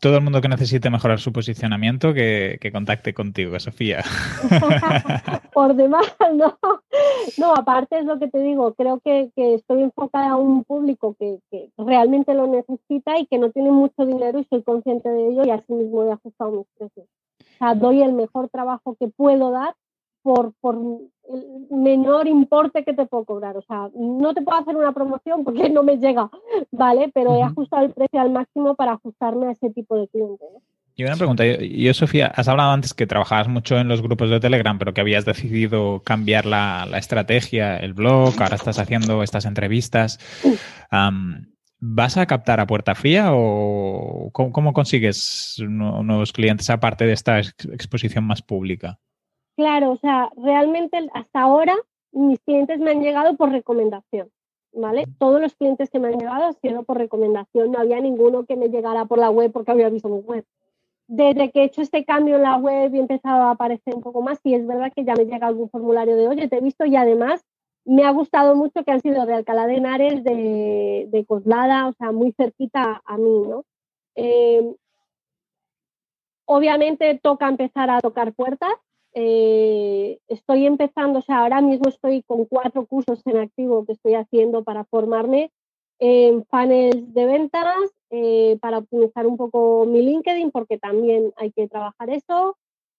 [0.02, 4.04] Todo el mundo que necesite mejorar su posicionamiento, que, contacte contigo, Sofía.
[5.54, 6.58] Por demás, no.
[7.38, 11.40] No, aparte es lo que te digo, creo que, estoy enfocada a un público que,
[11.50, 15.46] que, realmente lo necesita y que no tiene mucho dinero y soy consciente de ello
[15.46, 17.08] y así mismo he ajustado mis precios.
[17.40, 19.76] O sea, doy el mejor trabajo que puedo dar
[20.26, 23.56] por, por el menor importe que te puedo cobrar.
[23.58, 26.32] O sea, no te puedo hacer una promoción porque no me llega,
[26.72, 27.12] ¿vale?
[27.14, 30.44] Pero he ajustado el precio al máximo para ajustarme a ese tipo de cliente.
[30.96, 34.40] Y una pregunta, yo, Sofía, has hablado antes que trabajabas mucho en los grupos de
[34.40, 40.20] Telegram, pero que habías decidido cambiar la, estrategia, el blog, ahora estás haciendo estas entrevistas.
[41.82, 48.24] ¿Vas a captar a puerta fría o cómo, consigues nuevos clientes aparte de esta exposición
[48.24, 48.98] más pública?
[49.58, 51.76] Claro, o sea, realmente hasta ahora
[52.12, 54.30] mis clientes me han llegado por recomendación,
[54.74, 55.06] ¿vale?
[55.18, 58.58] Todos los clientes que me han llegado han sido por recomendación, no había ninguno que
[58.58, 60.46] me llegara por la web porque había visto mi web.
[61.08, 64.02] Desde que he hecho este cambio en la web y he empezado a aparecer un
[64.02, 66.62] poco más, y es verdad que ya me llega algún formulario de, oye, te he
[66.62, 67.46] visto y además
[67.86, 72.12] me ha gustado mucho que han sido de Alcalá de Henares, de, Coslada, o sea,
[72.12, 73.64] muy cerquita a mí, ¿no?
[74.16, 74.76] Eh,
[76.46, 78.74] obviamente toca empezar a tocar puertas,
[79.18, 84.14] eh, estoy empezando, o sea, ahora mismo estoy con cuatro cursos en activo que estoy
[84.16, 85.52] haciendo para formarme
[86.00, 91.70] en panels de ventas, eh, para optimizar un poco mi LinkedIn, porque también hay que
[91.70, 92.58] trabajar eso,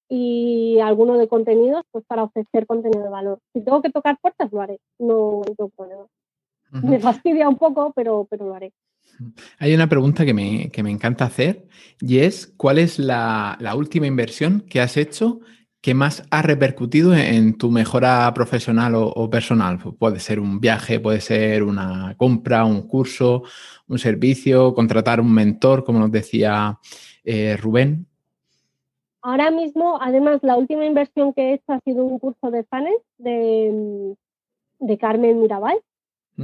[0.08, 3.38] y alguno de contenidos, pues para ofrecer contenido de valor.
[3.52, 6.06] Si tengo que tocar puertas, lo haré, no, tengo problema.
[6.70, 8.72] Me fastidia un poco, pero, pero lo haré.
[9.58, 11.66] Hay una pregunta que me, que me encanta hacer
[12.00, 15.40] y es, ¿cuál es la, la última inversión que has hecho
[15.86, 19.78] ¿qué más ha repercutido en tu mejora profesional o, personal?
[19.96, 23.44] Puede ser un viaje, puede ser una compra, un curso,
[23.86, 26.80] un servicio, contratar un mentor, como nos decía
[27.22, 28.08] eh, Rubén.
[29.22, 33.00] Ahora mismo, además, la última inversión que he hecho ha sido un curso de FANES
[33.18, 34.16] de,
[34.98, 35.78] Carmen Mirabal.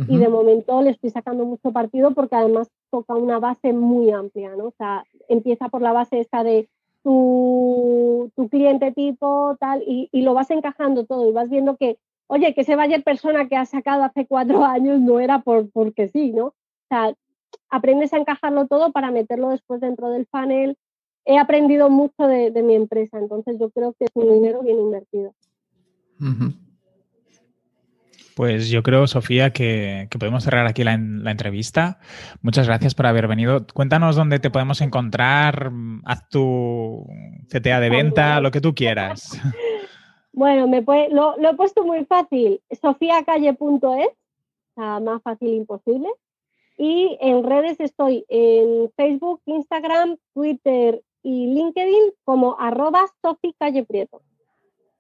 [0.09, 4.55] Y de momento le estoy sacando mucho partido porque además toca una base muy amplia,
[4.57, 4.67] ¿no?
[4.67, 6.69] O sea, empieza por la base esta de
[7.03, 12.63] tu, cliente tipo, tal, y, lo vas encajando todo y vas viendo que, oye, que
[12.63, 16.47] ese Bayer persona que has sacado hace cuatro años no era por, porque sí, ¿no?
[16.47, 16.55] O
[16.89, 17.15] sea,
[17.71, 20.77] aprendes a encajarlo todo para meterlo después dentro del panel.
[21.25, 25.35] He aprendido mucho de, mi empresa, entonces yo creo que es un dinero bien invertido.
[28.35, 31.99] Pues yo creo, Sofía, que, podemos cerrar aquí la, entrevista.
[32.41, 33.67] Muchas gracias por haber venido.
[33.73, 35.71] Cuéntanos dónde te podemos encontrar,
[36.05, 37.07] haz tu
[37.49, 39.41] CTA de venta, lo que tú quieras.
[40.35, 40.81] Bueno, me
[41.11, 44.09] lo, he puesto muy fácil, sofiacalle.es,
[44.77, 46.09] más fácil imposible.
[46.79, 53.55] Y en redes estoy en Facebook, Instagram, Twitter y LinkedIn como arroba Sofi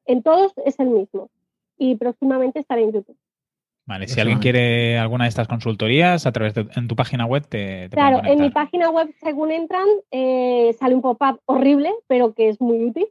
[0.04, 1.30] En todos es el mismo
[1.82, 3.16] y próximamente estaré en YouTube.
[3.84, 7.44] Vale, si alguien quiere alguna de estas consultorías, a través de en tu página web
[7.48, 12.48] te, Claro, en mi página web, según entran, eh, sale un pop-up horrible, pero que
[12.48, 13.08] es muy útil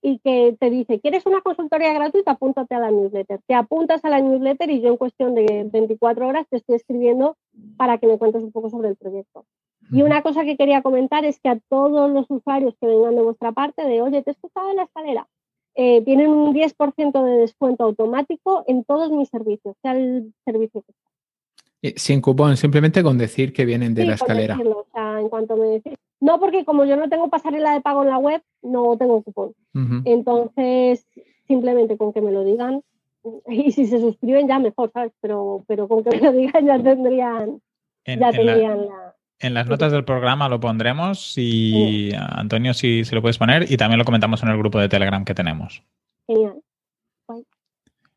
[0.00, 2.32] y que te dice, ¿quieres una consultoría gratuita?
[2.32, 3.40] Apúntate a la newsletter.
[3.46, 7.36] Te apuntas a la newsletter y yo en cuestión de 24 horas te estoy escribiendo
[7.76, 9.44] para que me cuentes un poco sobre el proyecto.
[9.90, 13.22] Y una cosa que quería comentar es que a todos los usuarios que vengan de
[13.22, 15.28] vuestra parte, de, oye, te he escuchado en la escalera,
[15.74, 20.92] eh, tienen un 10% de descuento automático en todos mis servicios, sea el servicio que
[20.92, 21.92] sea.
[21.96, 24.40] Sin cupón, simplemente con decir que vienen de la escala.
[24.40, 27.82] Decirlo, o sea, en cuanto me decís, No, porque como yo no tengo pasarela de
[27.82, 29.52] pago en la web, no tengo cupón.
[30.04, 31.06] Entonces,
[31.46, 32.82] simplemente con que me lo digan,
[33.48, 35.12] y si se suscriben ya mejor, ¿sabes?
[35.20, 37.60] Pero, pero con que me lo digan ya tendrían,
[38.06, 43.20] ya tendrían la, En las notas del programa lo pondremos y Antonio, si, si, lo
[43.20, 45.82] puedes poner, y también lo comentamos en el grupo de Telegram que tenemos.
[46.26, 46.54] Genial.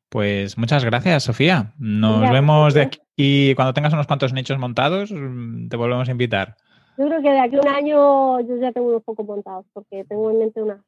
[0.10, 1.74] Pues muchas gracias, Sofía.
[1.78, 6.56] Nos vemos de aquí cuando tengas unos cuantos nichos montados, te volvemos a invitar.
[6.98, 10.06] Yo creo que de aquí a un año yo ya tengo unos pocos montados, porque
[10.06, 10.82] tengo en mente una.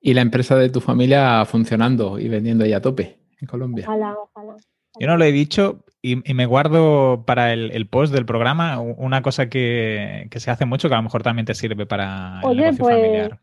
[0.00, 3.84] Y la empresa de tu familia funcionando y vendiendo ya a tope en Colombia.
[3.86, 4.56] Ojalá, ojalá.
[4.98, 9.48] Yo no lo he dicho y, me guardo para el, post del programa una cosa
[9.48, 12.96] que, se hace mucho que a lo mejor también te sirve para el negocio pues,
[12.96, 13.40] familiar.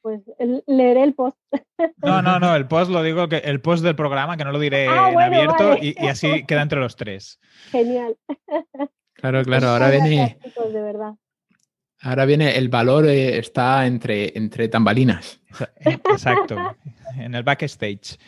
[0.00, 0.20] Pues
[0.66, 1.38] leeré el post.
[1.98, 4.58] No, no, no, el post lo digo que el post del programa, que no lo
[4.58, 7.40] diré ah, en abierto y, así queda entre los tres.
[7.70, 8.16] Genial.
[9.14, 10.38] Claro, claro, ahora viene.
[10.72, 11.14] de verdad.
[12.00, 15.40] Ahora viene el valor, eh, está entre, entre tambalinas.
[15.80, 16.56] Exacto,
[17.16, 18.18] en el backstage.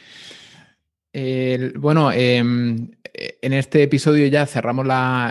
[1.76, 4.86] bueno, em, en este episodio ya cerramos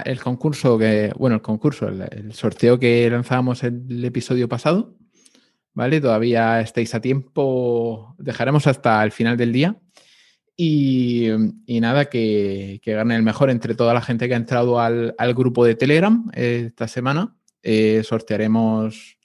[0.05, 0.79] el concurso,
[1.17, 4.95] bueno, el concurso, el, sorteo que lanzábamos el episodio pasado,
[5.73, 5.99] ¿vale?
[5.99, 9.77] Todavía estáis a tiempo, dejaremos hasta el final del día.
[10.55, 11.29] Y,
[11.67, 15.75] nada, que, gane el mejor entre toda la gente que ha entrado al, grupo de
[15.75, 17.35] Telegram eh, esta semana.
[17.63, 19.17] Eh, sortearemos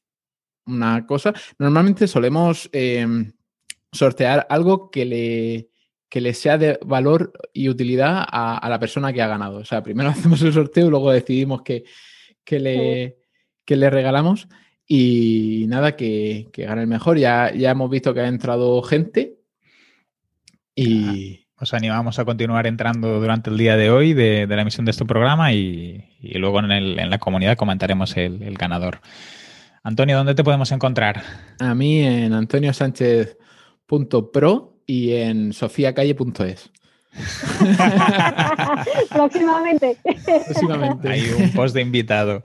[0.67, 1.35] una cosa.
[1.59, 3.33] Normalmente solemos em,
[3.93, 5.71] sortear algo que le,
[6.15, 9.59] le sea de valor y utilidad a, la persona que ha ganado.
[9.59, 11.85] O sea, primero hacemos el sorteo y luego decidimos que,
[12.51, 13.17] le,
[13.67, 14.49] le regalamos.
[14.87, 17.19] Y nada, que, gane el mejor.
[17.19, 19.37] Ya, ya hemos visto que ha entrado gente.
[20.75, 24.93] Y, os animamos a continuar entrando durante el día de hoy de, la emisión de
[24.93, 29.01] este programa y, luego en, la comunidad comentaremos el, ganador.
[29.83, 31.21] Antonio, ¿dónde te podemos encontrar?
[31.59, 36.71] A mí en antoniosánchez.pro y en sofiacalle.es.
[39.11, 39.97] Próximamente.
[40.25, 41.09] Próximamente.
[41.09, 42.43] Hay un post de invitado.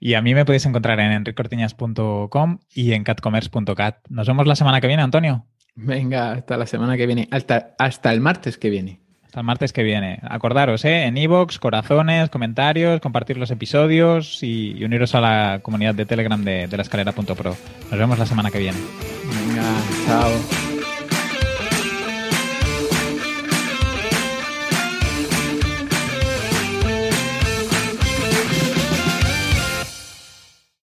[0.00, 3.96] Y a mí me podéis encontrar en enricortiñas.com y en catcommerce.cat.
[4.08, 5.44] Nos vemos la semana que viene, Antonio.
[5.74, 7.28] Venga, hasta la semana que viene.
[7.30, 9.00] Hasta, hasta el martes que viene.
[9.24, 10.20] Hasta el martes que viene.
[10.22, 11.06] Acordaros, ¿eh?
[11.06, 16.68] En iVoox, corazones, comentarios, compartir los episodios y, uniros a la comunidad de Telegram de,
[16.68, 17.56] de la escalera.pro.
[17.90, 18.78] Nos vemos la semana que viene.
[19.24, 19.64] Venga,
[20.06, 20.71] chao.